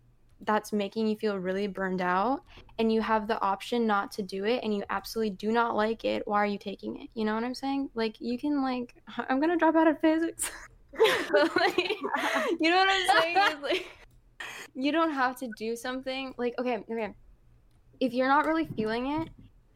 that's 0.44 0.72
making 0.72 1.06
you 1.06 1.16
feel 1.16 1.36
really 1.38 1.68
burned 1.68 2.00
out 2.00 2.42
and 2.78 2.92
you 2.92 3.00
have 3.00 3.28
the 3.28 3.40
option 3.40 3.86
not 3.86 4.10
to 4.10 4.22
do 4.22 4.44
it 4.44 4.60
and 4.64 4.74
you 4.74 4.82
absolutely 4.90 5.30
do 5.30 5.52
not 5.52 5.76
like 5.76 6.04
it 6.04 6.26
why 6.26 6.38
are 6.38 6.46
you 6.46 6.58
taking 6.58 7.00
it? 7.00 7.08
You 7.14 7.24
know 7.24 7.34
what 7.34 7.44
i'm 7.44 7.54
saying? 7.54 7.90
Like 7.94 8.20
you 8.20 8.36
can 8.38 8.60
like 8.60 8.94
i'm 9.28 9.40
gonna 9.40 9.56
drop 9.56 9.76
out 9.76 9.86
of 9.86 10.00
physics. 10.00 10.50
But 11.30 11.56
like 11.56 11.78
you 12.60 12.70
know 12.70 12.76
what 12.76 12.88
i'm 12.90 13.22
saying? 13.22 13.62
Like 13.62 13.86
you 14.74 14.90
don't 14.90 15.12
have 15.12 15.36
to 15.36 15.48
do 15.56 15.76
something. 15.76 16.34
Like 16.36 16.54
okay 16.58 16.78
okay 16.90 17.14
if 18.02 18.12
you're 18.12 18.26
not 18.26 18.46
really 18.46 18.66
feeling 18.66 19.06
it 19.12 19.28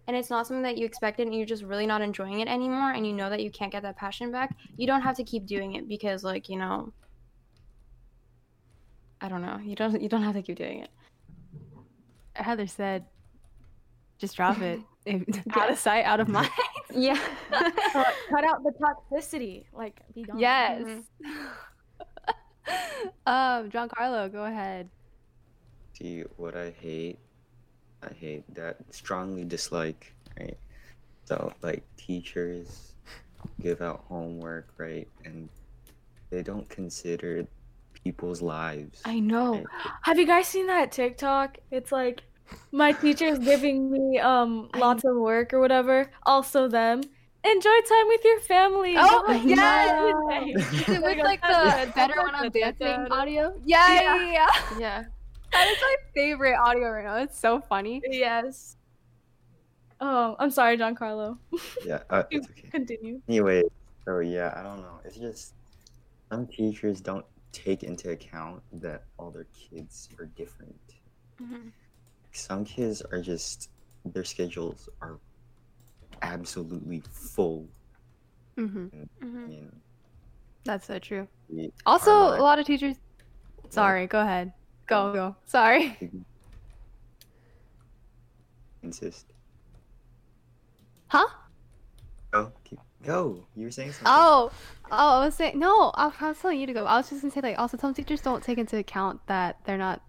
and 0.09 0.17
it's 0.17 0.31
not 0.31 0.49
something 0.49 0.65
that 0.65 0.77
you 0.77 0.85
expected 0.85 1.29
and 1.29 1.35
you're 1.35 1.47
just 1.47 1.63
really 1.63 1.87
not 1.87 2.03
enjoying 2.03 2.41
it 2.41 2.49
anymore 2.49 2.91
and 2.91 3.07
you 3.07 3.13
know 3.13 3.31
that 3.31 3.41
you 3.41 3.53
can't 3.53 3.71
get 3.71 3.83
that 3.85 3.97
passion 3.97 4.33
back, 4.33 4.57
you 4.77 4.85
don't 4.85 5.03
have 5.03 5.17
to 5.17 5.23
keep 5.23 5.47
doing 5.47 5.77
it 5.77 5.87
because 5.89 6.25
like, 6.25 6.49
you 6.49 6.57
know, 6.57 6.93
I 9.21 9.29
don't 9.29 9.43
know. 9.43 9.61
You 9.65 9.77
don't 9.77 10.03
you 10.03 10.09
don't 10.09 10.25
have 10.25 10.35
to 10.35 10.43
keep 10.43 10.57
doing 10.57 10.81
it. 10.81 10.91
Heather 12.35 12.67
said, 12.67 13.05
just 14.19 14.35
drop 14.37 14.61
it. 14.61 14.81
out 15.57 15.71
of 15.71 15.79
sight, 15.79 16.05
out 16.05 16.21
of 16.21 16.29
mind. 16.29 16.51
Yeah. 16.95 17.21
cut, 17.51 17.75
cut 18.31 18.45
out 18.45 18.63
the 18.63 18.73
toxicity. 18.81 19.65
Like, 19.73 20.01
be 20.15 20.23
gone. 20.23 20.39
yes. 20.39 21.03
um, 23.27 23.71
John 23.71 23.91
Carlo, 23.91 24.31
go 24.31 24.45
ahead. 24.45 24.89
See, 25.93 26.25
what 26.37 26.57
I 26.57 26.71
hate, 26.81 27.19
I 28.03 28.13
hate 28.13 28.55
that 28.55 28.77
strongly 28.91 29.45
dislike, 29.45 30.15
right? 30.39 30.57
So, 31.25 31.53
like, 31.63 31.83
teachers 31.97 32.93
give 33.61 33.81
out 33.81 34.05
homework, 34.09 34.69
right? 34.79 35.09
And 35.25 35.49
they 36.31 36.43
don't 36.43 36.69
consider 36.69 37.47
people's 38.05 38.43
lives. 38.43 39.03
I 39.05 39.19
know. 39.21 39.55
right? 39.55 39.67
Have 40.03 40.19
you 40.19 40.27
guys 40.27 40.47
seen 40.47 40.67
that 40.69 40.93
TikTok? 40.93 41.59
It's 41.71 41.91
like 41.91 42.23
my 42.71 42.93
teacher's 42.93 43.39
giving 43.39 43.91
me 43.91 44.19
um 44.19 44.71
lots 44.77 45.05
of 45.05 45.17
work 45.17 45.53
or 45.53 45.61
whatever. 45.61 46.11
Also 46.25 46.69
them. 46.69 47.03
Enjoy 47.45 47.81
time 47.89 48.09
with 48.09 48.25
your 48.25 48.41
family. 48.41 48.95
Oh, 48.97 49.23
Don't 49.27 49.49
yes! 49.49 50.15
waste 50.49 50.81
Is 50.81 50.89
it. 50.89 50.95
it 50.95 51.03
with 51.03 51.19
like 51.25 51.41
the 51.43 51.93
better 51.95 52.23
when 52.23 52.35
I'm 52.35 52.51
dancing 52.51 53.13
audio? 53.13 53.55
Yeah, 53.65 53.93
yeah, 53.95 54.17
yeah. 54.17 54.33
yeah. 54.33 54.79
Yeah. 54.79 55.05
That 55.57 55.69
is 55.69 55.79
my 55.81 55.97
favorite 56.15 56.57
audio 56.59 56.91
right 56.91 57.05
now. 57.05 57.17
It's 57.17 57.39
so 57.39 57.61
funny. 57.63 58.03
Yes. 58.11 58.77
Oh, 60.03 60.37
I'm 60.39 60.51
sorry, 60.51 60.77
John 60.77 60.95
Carlo. 60.95 61.39
Yeah, 61.85 62.01
uh, 62.11 62.25
it's 62.31 62.47
okay. 62.51 62.69
Continue. 62.71 63.23
Anyway, 63.27 63.63
so 64.05 64.19
yeah, 64.19 64.53
I 64.55 64.63
don't 64.63 64.83
know. 64.83 65.01
It's 65.07 65.17
just 65.17 65.55
some 66.31 66.47
teachers 66.47 67.01
don't 67.01 67.25
take 67.53 67.83
into 67.85 68.11
account 68.11 68.63
that 68.83 69.05
all 69.19 69.31
their 69.31 69.47
kids 69.55 70.11
are 70.19 70.27
different. 70.27 70.79
Mhm. 71.41 71.73
Some 72.33 72.65
kids 72.67 73.01
are 73.01 73.23
just 73.23 73.71
their 74.05 74.25
schedules 74.25 74.91
are 75.01 75.19
absolutely 76.21 77.01
full. 77.11 77.67
hmm 78.57 78.89
I 79.21 79.25
Mhm. 79.25 79.49
mean, 79.49 79.81
That's 80.65 80.87
so 80.87 80.99
true. 80.99 81.29
Also, 81.87 82.11
are 82.11 82.37
a 82.37 82.43
lot 82.43 82.59
of 82.59 82.67
teachers. 82.67 82.97
Sorry, 83.71 84.07
go 84.07 84.21
ahead. 84.21 84.53
Go, 84.87 85.13
go. 85.13 85.37
Sorry. 85.47 85.97
insist. 88.83 89.27
Huh? 91.09 91.27
Go, 92.31 92.53
keep, 92.65 92.79
go. 93.03 93.45
You 93.55 93.67
were 93.67 93.71
saying 93.71 93.93
something. 93.93 94.07
Oh, 94.09 94.51
oh, 94.91 95.21
I 95.21 95.25
was 95.25 95.35
saying 95.35 95.59
no. 95.59 95.93
I 95.95 96.13
I 96.21 96.29
was 96.29 96.39
telling 96.39 96.61
you 96.61 96.67
to 96.67 96.73
go. 96.73 96.85
I 96.85 96.97
was 96.97 97.11
just 97.11 97.23
gonna 97.23 97.33
say 97.33 97.41
like 97.41 97.59
also 97.59 97.77
some 97.77 97.95
teachers 97.95 98.21
don't 98.21 98.43
take 98.43 98.59
into 98.59 98.79
account 98.79 99.21
that 99.27 99.59
they're 99.65 99.79
not 99.79 100.03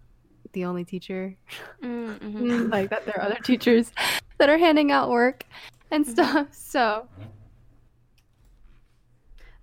the 0.52 0.64
only 0.64 0.84
teacher, 0.84 1.36
Mm, 1.82 2.18
mhm. 2.18 2.72
like 2.72 2.90
that 2.90 3.04
there 3.04 3.16
are 3.18 3.22
other 3.22 3.38
teachers 3.42 3.92
that 4.38 4.48
are 4.48 4.58
handing 4.58 4.90
out 4.90 5.10
work 5.10 5.44
and 5.90 6.06
stuff. 6.06 6.48
So 6.52 7.06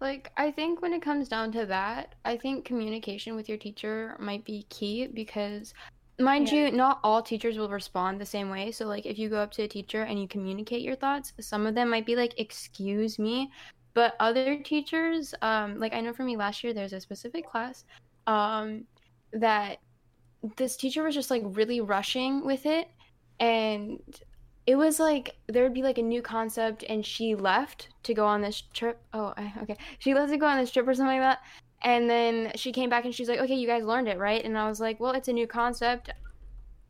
Like, 0.01 0.31
I 0.37 0.51
think 0.51 0.81
when 0.81 0.93
it 0.93 1.01
comes 1.01 1.29
down 1.29 1.51
to 1.53 1.65
that, 1.67 2.15
I 2.25 2.37
think 2.37 2.65
communication 2.65 3.35
with 3.35 3.47
your 3.47 3.57
teacher 3.57 4.15
might 4.19 4.43
be 4.43 4.65
key 4.69 5.07
because, 5.07 5.73
mind 6.19 6.51
you, 6.51 6.71
not 6.71 6.99
all 7.03 7.21
teachers 7.21 7.57
will 7.57 7.69
respond 7.69 8.19
the 8.19 8.25
same 8.25 8.49
way. 8.49 8.71
So, 8.71 8.85
like, 8.85 9.05
if 9.05 9.17
you 9.17 9.29
go 9.29 9.39
up 9.39 9.51
to 9.53 9.63
a 9.63 9.67
teacher 9.67 10.03
and 10.03 10.19
you 10.19 10.27
communicate 10.27 10.81
your 10.81 10.95
thoughts, 10.95 11.33
some 11.39 11.65
of 11.65 11.75
them 11.75 11.89
might 11.89 12.05
be 12.05 12.15
like, 12.15 12.37
Excuse 12.39 13.17
me. 13.17 13.51
But 13.93 14.15
other 14.19 14.57
teachers, 14.61 15.33
um, 15.41 15.79
like, 15.79 15.93
I 15.93 16.01
know 16.01 16.11
for 16.11 16.23
me 16.23 16.35
last 16.35 16.63
year, 16.63 16.73
there's 16.73 16.91
a 16.91 16.99
specific 16.99 17.49
class 17.49 17.85
um, 18.27 18.83
that 19.31 19.77
this 20.57 20.75
teacher 20.75 21.03
was 21.03 21.15
just 21.15 21.31
like 21.31 21.43
really 21.45 21.79
rushing 21.79 22.45
with 22.45 22.65
it. 22.65 22.89
And 23.39 23.99
it 24.67 24.75
was 24.75 24.99
like 24.99 25.35
there 25.47 25.63
would 25.63 25.73
be 25.73 25.83
like 25.83 25.97
a 25.97 26.03
new 26.03 26.21
concept 26.21 26.83
and 26.89 27.05
she 27.05 27.35
left 27.35 27.89
to 28.03 28.13
go 28.13 28.25
on 28.25 28.41
this 28.41 28.63
trip. 28.73 28.99
Oh 29.13 29.33
okay. 29.61 29.77
She 29.99 30.13
left 30.13 30.31
to 30.31 30.37
go 30.37 30.47
on 30.47 30.57
this 30.59 30.71
trip 30.71 30.87
or 30.87 30.93
something 30.93 31.19
like 31.19 31.21
that 31.21 31.39
and 31.83 32.09
then 32.09 32.51
she 32.55 32.71
came 32.71 32.89
back 32.89 33.05
and 33.05 33.13
she's 33.13 33.29
like 33.29 33.39
okay 33.39 33.53
you 33.53 33.67
guys 33.67 33.83
learned 33.83 34.07
it 34.07 34.17
right? 34.17 34.43
And 34.43 34.57
i 34.57 34.67
was 34.67 34.79
like 34.79 34.99
well 34.99 35.11
it's 35.11 35.27
a 35.27 35.33
new 35.33 35.47
concept. 35.47 36.09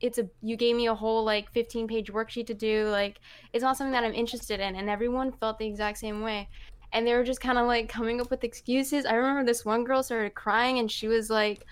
It's 0.02 0.18
a 0.18 0.30
you 0.42 0.56
gave 0.58 0.76
me 0.76 0.88
a 0.88 0.96
whole 0.96 1.24
like 1.24 1.52
15 1.52 1.88
page 1.88 2.12
worksheet 2.12 2.48
to 2.48 2.54
do. 2.54 2.88
Like 2.90 3.20
it's 3.54 3.64
not 3.64 3.78
something 3.78 3.94
that 3.94 4.04
i'm 4.04 4.14
interested 4.14 4.60
in. 4.60 4.76
And 4.76 4.90
everyone 4.90 5.32
felt 5.34 5.60
the 5.60 5.68
exact 5.68 5.98
same 5.98 6.22
way. 6.22 6.48
And 6.94 7.06
they 7.06 7.14
were 7.14 7.26
just 7.26 7.42
kind 7.42 7.58
of 7.58 7.68
like 7.68 7.90
coming 7.90 8.22
up 8.22 8.30
with 8.32 8.46
excuses. 8.46 9.06
I 9.06 9.16
remember 9.16 9.44
this 9.44 9.66
one 9.66 9.84
girl 9.84 10.02
started 10.02 10.34
crying 10.34 10.80
and 10.80 10.90
she 10.90 11.10
was 11.10 11.30
like 11.30 11.66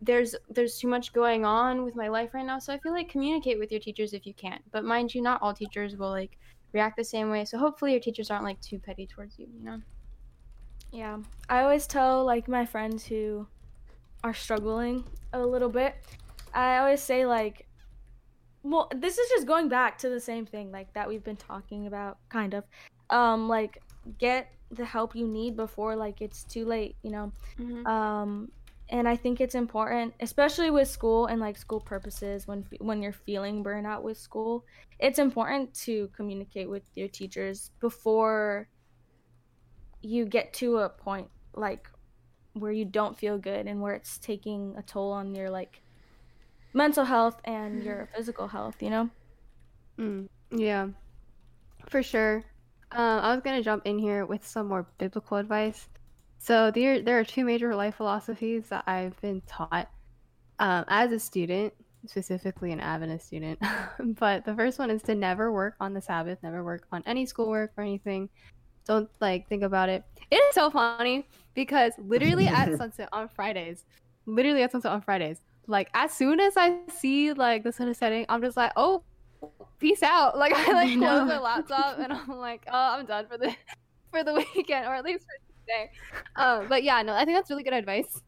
there's 0.00 0.34
there's 0.48 0.78
too 0.78 0.88
much 0.88 1.12
going 1.12 1.44
on 1.44 1.84
with 1.84 1.94
my 1.94 2.08
life 2.08 2.32
right 2.32 2.46
now 2.46 2.58
so 2.58 2.72
i 2.72 2.78
feel 2.78 2.92
like 2.92 3.08
communicate 3.08 3.58
with 3.58 3.70
your 3.70 3.80
teachers 3.80 4.14
if 4.14 4.26
you 4.26 4.32
can 4.34 4.58
but 4.72 4.84
mind 4.84 5.14
you 5.14 5.20
not 5.20 5.40
all 5.42 5.52
teachers 5.52 5.96
will 5.96 6.10
like 6.10 6.38
react 6.72 6.96
the 6.96 7.04
same 7.04 7.30
way 7.30 7.44
so 7.44 7.58
hopefully 7.58 7.92
your 7.92 8.00
teachers 8.00 8.30
aren't 8.30 8.44
like 8.44 8.60
too 8.60 8.78
petty 8.78 9.06
towards 9.06 9.38
you 9.38 9.46
you 9.54 9.62
know 9.64 9.80
Yeah. 10.92 11.18
I 11.48 11.62
always 11.62 11.86
tell 11.86 12.24
like 12.24 12.48
my 12.48 12.64
friends 12.66 13.04
who 13.06 13.46
are 14.24 14.34
struggling 14.34 15.04
a 15.32 15.38
little 15.40 15.68
bit. 15.68 15.94
I 16.52 16.78
always 16.78 17.00
say 17.00 17.26
like 17.26 17.66
well, 18.62 18.90
this 18.94 19.16
is 19.16 19.28
just 19.30 19.46
going 19.46 19.68
back 19.68 19.96
to 19.98 20.08
the 20.10 20.20
same 20.20 20.44
thing 20.44 20.70
like 20.70 20.92
that 20.92 21.08
we've 21.08 21.24
been 21.24 21.36
talking 21.36 21.86
about 21.86 22.18
kind 22.28 22.54
of. 22.54 22.64
Um 23.08 23.48
like 23.48 23.82
get 24.18 24.52
the 24.70 24.84
help 24.84 25.14
you 25.16 25.26
need 25.26 25.56
before 25.56 25.96
like 25.96 26.20
it's 26.20 26.44
too 26.44 26.64
late, 26.64 26.96
you 27.02 27.10
know. 27.10 27.32
Mhm. 27.58 27.86
Um 27.86 28.50
and 28.90 29.08
I 29.08 29.16
think 29.16 29.40
it's 29.40 29.54
important, 29.54 30.14
especially 30.20 30.70
with 30.70 30.88
school 30.88 31.26
and 31.26 31.40
like 31.40 31.56
school 31.56 31.80
purposes 31.80 32.46
when 32.46 32.66
when 32.80 33.02
you're 33.02 33.12
feeling 33.12 33.64
burnout 33.64 34.02
with 34.02 34.18
school. 34.18 34.64
It's 34.98 35.18
important 35.18 35.74
to 35.86 36.08
communicate 36.16 36.68
with 36.68 36.84
your 36.94 37.08
teachers 37.08 37.70
before 37.80 38.68
you 40.02 40.24
get 40.26 40.52
to 40.54 40.78
a 40.78 40.88
point 40.88 41.28
like 41.54 41.88
where 42.54 42.72
you 42.72 42.84
don't 42.84 43.18
feel 43.18 43.38
good 43.38 43.66
and 43.66 43.80
where 43.80 43.94
it's 43.94 44.18
taking 44.18 44.74
a 44.76 44.82
toll 44.82 45.12
on 45.12 45.34
your 45.34 45.50
like 45.50 45.82
mental 46.74 47.04
health 47.04 47.40
and 47.44 47.82
your 47.82 48.08
physical 48.14 48.48
health, 48.48 48.82
you 48.82 48.90
know? 48.90 49.10
Mm, 49.98 50.28
yeah, 50.50 50.88
for 51.88 52.02
sure. 52.02 52.44
Um, 52.92 53.20
I 53.20 53.34
was 53.34 53.42
gonna 53.42 53.62
jump 53.62 53.82
in 53.86 53.98
here 53.98 54.26
with 54.26 54.46
some 54.46 54.68
more 54.68 54.88
biblical 54.98 55.36
advice. 55.38 55.88
So 56.42 56.70
there, 56.70 57.02
there 57.02 57.18
are 57.18 57.24
two 57.24 57.44
major 57.44 57.74
life 57.74 57.96
philosophies 57.96 58.68
that 58.70 58.84
I've 58.86 59.18
been 59.20 59.42
taught 59.46 59.90
um, 60.58 60.86
as 60.88 61.12
a 61.12 61.18
student. 61.18 61.74
specifically 62.06 62.72
an 62.72 62.80
Adventist 62.80 63.26
student. 63.26 63.58
but 64.18 64.46
the 64.46 64.54
first 64.54 64.78
one 64.78 64.90
is 64.90 65.02
to 65.02 65.14
never 65.14 65.52
work 65.52 65.74
on 65.80 65.92
the 65.92 66.00
Sabbath, 66.00 66.38
never 66.42 66.64
work 66.64 66.86
on 66.92 67.02
any 67.04 67.26
schoolwork 67.26 67.72
or 67.76 67.84
anything. 67.84 68.30
Don't 68.86 69.10
like 69.20 69.48
think 69.50 69.62
about 69.62 69.90
it. 69.90 70.02
It 70.30 70.36
is 70.36 70.54
so 70.54 70.70
funny 70.70 71.26
because 71.52 71.92
literally 71.98 72.46
at 72.46 72.74
sunset 72.78 73.10
on 73.12 73.28
Fridays, 73.28 73.84
literally 74.24 74.62
at 74.62 74.72
sunset 74.72 74.92
on 74.92 75.02
Fridays, 75.02 75.42
like 75.66 75.90
as 75.92 76.10
soon 76.10 76.40
as 76.40 76.54
I 76.56 76.78
see 76.88 77.34
like 77.34 77.64
the 77.64 77.72
sun 77.72 77.88
is 77.88 77.98
setting, 77.98 78.24
I'm 78.30 78.40
just 78.40 78.56
like, 78.56 78.72
oh, 78.76 79.02
peace 79.78 80.02
out. 80.02 80.38
Like 80.38 80.54
I 80.54 80.72
like 80.72 80.88
I 80.88 80.96
close 80.96 81.28
my 81.28 81.38
laptop 81.38 81.98
and 81.98 82.14
I'm 82.14 82.38
like, 82.38 82.62
oh, 82.66 82.96
I'm 82.98 83.04
done 83.04 83.26
for 83.26 83.36
the 83.36 83.54
for 84.10 84.24
the 84.24 84.42
weekend 84.56 84.86
or 84.86 84.94
at 84.94 85.04
least 85.04 85.26
for 85.26 85.49
Um, 86.36 86.66
but 86.68 86.82
yeah, 86.82 87.02
no, 87.02 87.14
I 87.14 87.24
think 87.24 87.36
that's 87.36 87.50
really 87.50 87.62
good 87.62 87.72
advice. 87.72 88.22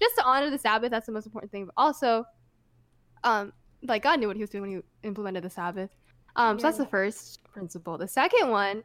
Just 0.00 0.16
to 0.16 0.24
honor 0.24 0.50
the 0.50 0.58
Sabbath, 0.58 0.90
that's 0.90 1.06
the 1.06 1.12
most 1.12 1.26
important 1.26 1.50
thing. 1.52 1.66
But 1.66 1.74
also, 1.76 2.24
um, 3.24 3.52
like 3.82 4.02
God 4.02 4.20
knew 4.20 4.26
what 4.26 4.36
He 4.36 4.42
was 4.42 4.50
doing 4.50 4.62
when 4.62 4.70
He 4.70 5.08
implemented 5.08 5.42
the 5.42 5.50
Sabbath. 5.50 5.90
Um, 6.36 6.58
so 6.58 6.66
that's 6.66 6.78
the 6.78 6.86
first 6.86 7.42
principle. 7.44 7.96
The 7.96 8.08
second 8.08 8.50
one 8.50 8.82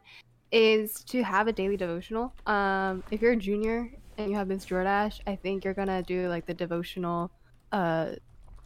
is 0.52 1.04
to 1.06 1.24
have 1.24 1.48
a 1.48 1.54
daily 1.54 1.78
devotional. 1.78 2.34
Um, 2.46 3.04
if 3.12 3.22
you're 3.22 3.34
a 3.34 3.38
junior 3.38 3.92
and 4.18 4.30
you 4.30 4.38
have 4.38 4.48
Miss 4.48 4.66
Jordash, 4.66 5.20
I 5.28 5.36
think 5.36 5.66
you're 5.66 5.74
gonna 5.74 6.04
do 6.04 6.28
like 6.28 6.46
the 6.46 6.54
devotional 6.54 7.32
uh 7.72 8.14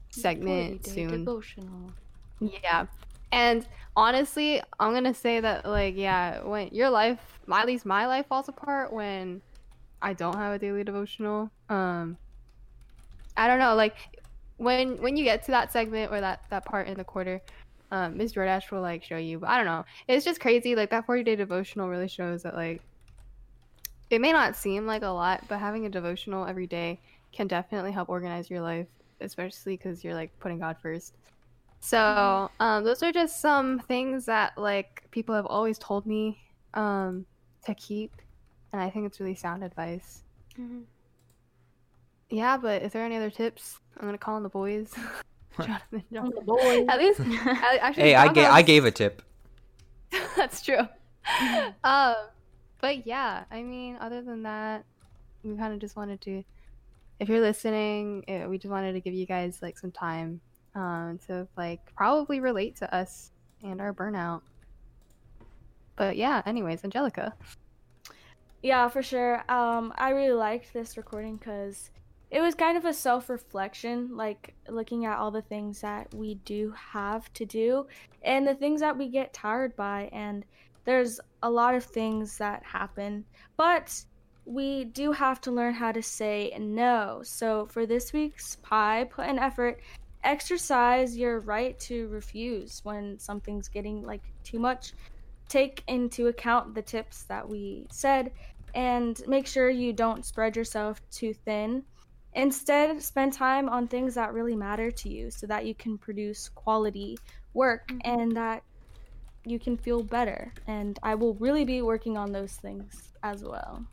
segment 0.10 0.86
soon. 0.86 1.10
Devotional. 1.26 1.92
Yeah. 2.40 2.86
And 3.32 3.68
honestly, 3.96 4.62
I'm 4.80 4.94
gonna 4.94 5.14
say 5.14 5.40
that 5.40 5.66
like 5.66 5.96
yeah, 5.96 6.42
when 6.44 6.70
your 6.70 6.90
life 6.90 7.20
my 7.46 7.62
at 7.62 7.68
least 7.68 7.86
my 7.86 8.08
life 8.08 8.28
falls 8.28 8.50
apart 8.50 8.92
when 8.92 9.42
I 10.02 10.14
don't 10.14 10.36
have 10.36 10.54
a 10.54 10.60
daily 10.60 10.84
devotional. 10.84 11.50
Um 11.70 12.18
I 13.38 13.48
don't 13.48 13.60
know, 13.60 13.76
like 13.76 13.96
when 14.58 15.02
when 15.02 15.18
you 15.18 15.24
get 15.24 15.44
to 15.44 15.52
that 15.52 15.72
segment 15.72 16.12
or 16.12 16.22
that 16.22 16.44
that 16.50 16.66
part 16.66 16.88
in 16.88 16.98
the 16.98 17.04
quarter, 17.04 17.42
um 17.92 18.18
Ms. 18.18 18.34
Jordash 18.34 18.72
will 18.72 18.82
like 18.82 19.04
show 19.04 19.18
you, 19.18 19.40
but 19.40 19.50
I 19.50 19.58
don't 19.58 19.66
know. 19.66 19.86
It's 20.08 20.26
just 20.26 20.40
crazy. 20.40 20.76
Like 20.76 20.90
that 20.92 21.06
40 21.06 21.24
day 21.24 21.36
devotional 21.36 21.90
really 21.90 22.08
shows 22.08 22.44
that 22.44 22.56
like 22.56 22.82
it 24.10 24.22
may 24.22 24.32
not 24.32 24.56
seem 24.56 24.86
like 24.86 25.02
a 25.02 25.08
lot, 25.08 25.44
but 25.48 25.60
having 25.60 25.86
a 25.86 25.90
devotional 25.90 26.46
every 26.46 26.68
day 26.68 27.00
can 27.32 27.48
definitely 27.48 27.92
help 27.92 28.08
organize 28.08 28.50
your 28.50 28.62
life, 28.62 28.88
especially 29.20 29.78
because 29.78 30.04
you're 30.04 30.14
like 30.14 30.38
putting 30.40 30.60
God 30.60 30.78
first. 30.82 31.16
So, 31.80 32.50
um, 32.60 32.84
those 32.84 33.04
are 33.04 33.12
just 33.12 33.42
some 33.42 33.80
things 33.80 34.26
that 34.26 34.58
like 34.58 35.04
people 35.12 35.36
have 35.36 35.46
always 35.46 35.78
told 35.78 36.06
me 36.06 36.40
um, 36.74 37.26
to 37.66 37.76
keep, 37.76 38.12
and 38.74 38.82
I 38.82 38.90
think 38.90 39.06
it's 39.06 39.20
really 39.20 39.36
sound 39.36 39.64
advice. 39.64 40.24
Mhm. 40.60 40.84
Yeah, 42.30 42.58
but 42.58 42.82
is 42.82 42.92
there 42.92 43.06
any 43.06 43.16
other 43.18 43.30
tips? 43.30 43.80
I'm 43.98 44.06
gonna 44.08 44.18
call 44.18 44.36
on 44.36 44.44
the 44.44 44.50
boys. 44.50 44.92
Jonathan, 45.58 46.04
John. 46.12 46.32
the 46.36 46.42
boys. 46.42 46.86
At 46.90 46.98
least, 47.00 47.20
I- 47.24 47.78
actually, 47.82 48.04
Hey, 48.04 48.16
I 48.16 48.26
John 48.26 48.34
gave 48.34 48.46
I 48.50 48.62
gave 48.62 48.86
a 48.86 48.92
tip. 48.92 49.22
That's 50.36 50.62
true. 50.62 50.88
um, 51.84 52.16
but 52.82 53.06
yeah, 53.08 53.44
I 53.52 53.62
mean, 53.64 53.98
other 54.02 54.22
than 54.22 54.44
that, 54.44 54.84
we 55.44 55.56
kind 55.56 55.74
of 55.74 55.80
just 55.80 55.96
wanted 55.96 56.20
to, 56.22 56.44
if 57.20 57.30
you're 57.30 57.42
listening, 57.42 58.26
eh, 58.28 58.46
we 58.48 58.58
just 58.58 58.72
wanted 58.72 58.94
to 58.94 59.00
give 59.02 59.14
you 59.14 59.26
guys 59.26 59.60
like 59.62 59.78
some 59.78 59.92
time 59.92 60.42
um, 60.76 61.20
to 61.28 61.48
like 61.58 61.80
probably 61.96 62.40
relate 62.40 62.76
to 62.78 62.96
us 62.96 63.32
and 63.64 63.82
our 63.82 63.94
burnout. 63.94 64.42
But 65.96 66.18
yeah, 66.18 66.42
anyways, 66.46 66.84
Angelica. 66.84 67.34
Yeah, 68.62 68.90
for 68.90 69.02
sure. 69.02 69.50
Um, 69.50 69.94
I 69.98 70.10
really 70.10 70.34
liked 70.34 70.74
this 70.74 70.98
recording 70.98 71.38
because 71.38 71.92
it 72.32 72.42
was 72.42 72.56
kind 72.56 72.78
of 72.78 72.86
a 72.86 72.94
self 72.94 73.30
reflection, 73.30 74.18
like 74.18 74.54
looking 74.68 75.06
at 75.06 75.18
all 75.18 75.32
the 75.32 75.42
things 75.42 75.82
that 75.82 76.14
we 76.14 76.36
do 76.46 76.74
have 76.76 77.32
to 77.34 77.46
do 77.46 77.88
and 78.24 78.46
the 78.46 78.56
things 78.56 78.82
that 78.82 78.98
we 78.98 79.08
get 79.08 79.34
tired 79.34 79.76
by. 79.76 80.10
And 80.12 80.44
there's 80.84 81.20
a 81.44 81.50
lot 81.50 81.76
of 81.76 81.84
things 81.84 82.38
that 82.38 82.64
happen, 82.64 83.24
but 83.58 84.04
we 84.46 84.86
do 84.86 85.12
have 85.12 85.42
to 85.42 85.52
learn 85.52 85.74
how 85.74 85.92
to 85.92 86.02
say 86.02 86.56
no. 86.60 87.22
So 87.24 87.68
for 87.68 87.86
this 87.86 88.14
week's 88.14 88.58
pie, 88.58 89.08
put 89.10 89.28
an 89.28 89.40
effort, 89.40 89.80
exercise 90.26 91.16
your 91.16 91.40
right 91.40 91.78
to 91.80 92.08
refuse 92.08 92.82
when 92.84 93.18
something's 93.20 93.68
getting 93.68 94.04
like 94.04 94.24
too 94.44 94.60
much. 94.60 94.94
Take 95.48 95.84
into 95.88 96.28
account 96.28 96.74
the 96.74 96.82
tips 96.82 97.24
that 97.24 97.48
we 97.48 97.86
said 97.92 98.32
and 98.74 99.22
make 99.28 99.48
sure 99.48 99.70
you 99.70 99.94
don't 99.94 100.26
spread 100.26 100.56
yourself 100.56 101.02
too 101.10 101.34
thin. 101.34 101.84
Instead, 102.34 103.02
spend 103.02 103.32
time 103.32 103.70
on 103.70 103.88
things 103.88 104.16
that 104.16 104.34
really 104.34 104.56
matter 104.56 104.92
to 104.92 105.10
you 105.10 105.32
so 105.32 105.48
that 105.48 105.66
you 105.66 105.74
can 105.74 105.98
produce 105.98 106.50
quality 106.50 107.18
work 107.54 107.88
mm-hmm. 107.88 108.00
and 108.04 108.36
that 108.36 108.64
you 109.46 109.60
can 109.60 109.78
feel 109.78 110.04
better. 110.04 110.52
And 110.68 111.00
I 111.02 111.16
will 111.16 111.36
really 111.36 111.64
be 111.64 111.82
working 111.82 112.18
on 112.18 112.32
those 112.32 112.54
things 112.54 113.14
as 113.24 113.44
well. 113.44 113.86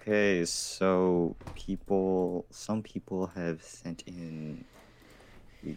Okay, 0.00 0.46
so 0.46 1.36
people, 1.54 2.46
some 2.48 2.82
people 2.82 3.26
have 3.34 3.62
sent 3.62 4.02
in 4.06 4.64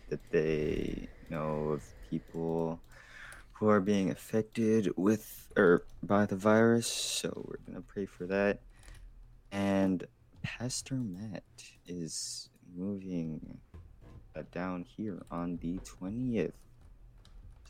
that 0.09 0.31
they 0.31 1.09
know 1.29 1.71
of 1.71 1.83
people 2.09 2.79
who 3.51 3.67
are 3.67 3.81
being 3.81 4.11
affected 4.11 4.89
with 4.95 5.51
or 5.57 5.83
by 6.03 6.25
the 6.25 6.37
virus. 6.37 6.87
So 6.87 7.33
we're 7.45 7.57
gonna 7.67 7.83
pray 7.85 8.05
for 8.05 8.25
that. 8.27 8.61
And 9.51 10.05
Pastor 10.41 10.95
Matt 10.95 11.43
is 11.85 12.49
moving 12.73 13.57
uh, 14.37 14.43
down 14.53 14.85
here 14.95 15.21
on 15.31 15.59
the 15.61 15.79
twentieth. 15.83 16.55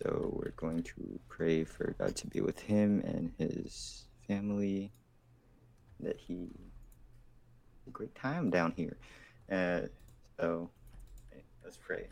So 0.03 0.29
we're 0.33 0.51
going 0.51 0.83
to 0.83 1.19
pray 1.29 1.63
for 1.63 1.95
God 1.97 2.15
to 2.17 2.27
be 2.27 2.41
with 2.41 2.59
him 2.59 3.01
and 3.03 3.31
his 3.39 4.05
family 4.27 4.91
that 5.99 6.17
he 6.19 6.49
a 7.87 7.89
great 7.89 8.13
time 8.15 8.49
down 8.49 8.73
here. 8.75 8.97
Uh, 9.51 9.87
so 10.39 10.69
let's 11.63 11.77
pray. 11.77 12.07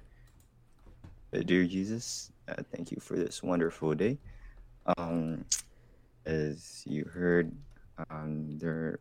Uh, 1.33 1.39
dear 1.39 1.63
Jesus, 1.65 2.31
uh, 2.47 2.61
thank 2.75 2.91
you 2.91 2.97
for 2.99 3.15
this 3.15 3.41
wonderful 3.41 3.93
day. 3.93 4.17
Um, 4.97 5.45
as 6.25 6.83
you 6.85 7.05
heard, 7.05 7.51
um, 8.09 8.57
there 8.57 8.71
are 8.71 8.99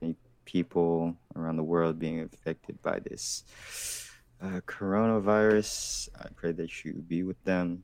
many 0.00 0.14
people 0.44 1.16
around 1.34 1.56
the 1.56 1.64
world 1.64 1.98
being 1.98 2.20
affected 2.20 2.80
by 2.82 3.00
this 3.00 3.44
uh, 4.42 4.60
coronavirus. 4.66 6.08
I 6.20 6.28
pray 6.36 6.52
that 6.52 6.84
you 6.84 6.92
be 6.92 7.22
with 7.22 7.42
them, 7.44 7.82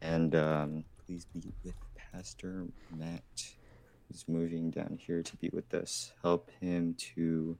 and 0.00 0.34
um, 0.34 0.84
please 1.04 1.26
be 1.34 1.52
with 1.64 1.74
Pastor 2.12 2.64
Matt 2.96 3.57
who's 4.08 4.24
moving 4.28 4.70
down 4.70 4.98
here 5.00 5.22
to 5.22 5.36
be 5.36 5.50
with 5.52 5.72
us. 5.74 6.12
Help 6.22 6.50
him 6.60 6.94
to 7.14 7.56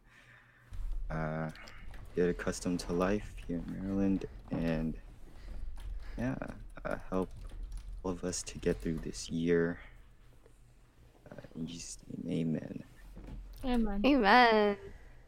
uh, 1.11 1.51
get 2.17 2.29
accustomed 2.29 2.81
to 2.81 2.93
life 2.93 3.33
here 3.47 3.59
in 3.59 3.81
Maryland 3.81 4.27
and 4.51 4.97
yeah, 6.17 6.37
uh, 6.85 6.97
help 7.11 7.31
all 8.03 8.11
of 8.11 8.25
us 8.25 8.43
to 8.43 8.59
get 8.59 8.81
through 8.81 8.99
this 8.99 9.31
year. 9.31 9.79
Uh, 11.31 11.41
in 11.57 11.67
Jesus' 11.67 11.99
name, 12.25 12.57
amen. 12.57 12.83
Amen. 13.65 14.03
Amen. 14.05 14.77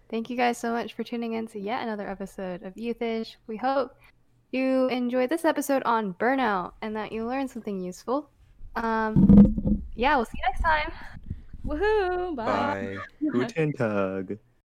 Thank 0.08 0.30
you 0.30 0.36
guys 0.36 0.58
so 0.58 0.72
much 0.72 0.94
for 0.94 1.04
tuning 1.04 1.34
in 1.34 1.46
to 1.48 1.60
yet 1.60 1.82
another 1.82 2.08
episode 2.08 2.62
of 2.62 2.74
Youthish. 2.74 3.36
We 3.46 3.56
hope 3.56 3.96
you 4.50 4.88
enjoyed 4.88 5.30
this 5.30 5.44
episode 5.44 5.82
on 5.84 6.14
burnout 6.14 6.72
and 6.82 6.96
that 6.96 7.12
you 7.12 7.26
learned 7.26 7.50
something 7.50 7.80
useful. 7.80 8.28
Um, 8.74 9.59
yeah, 9.94 10.16
we'll 10.16 10.24
see 10.24 10.38
you 10.38 10.48
next 10.48 10.62
time. 10.62 10.92
Woohoo! 11.66 12.36
Bye. 12.36 12.98
Guten 13.30 13.72
Tag. 13.76 14.38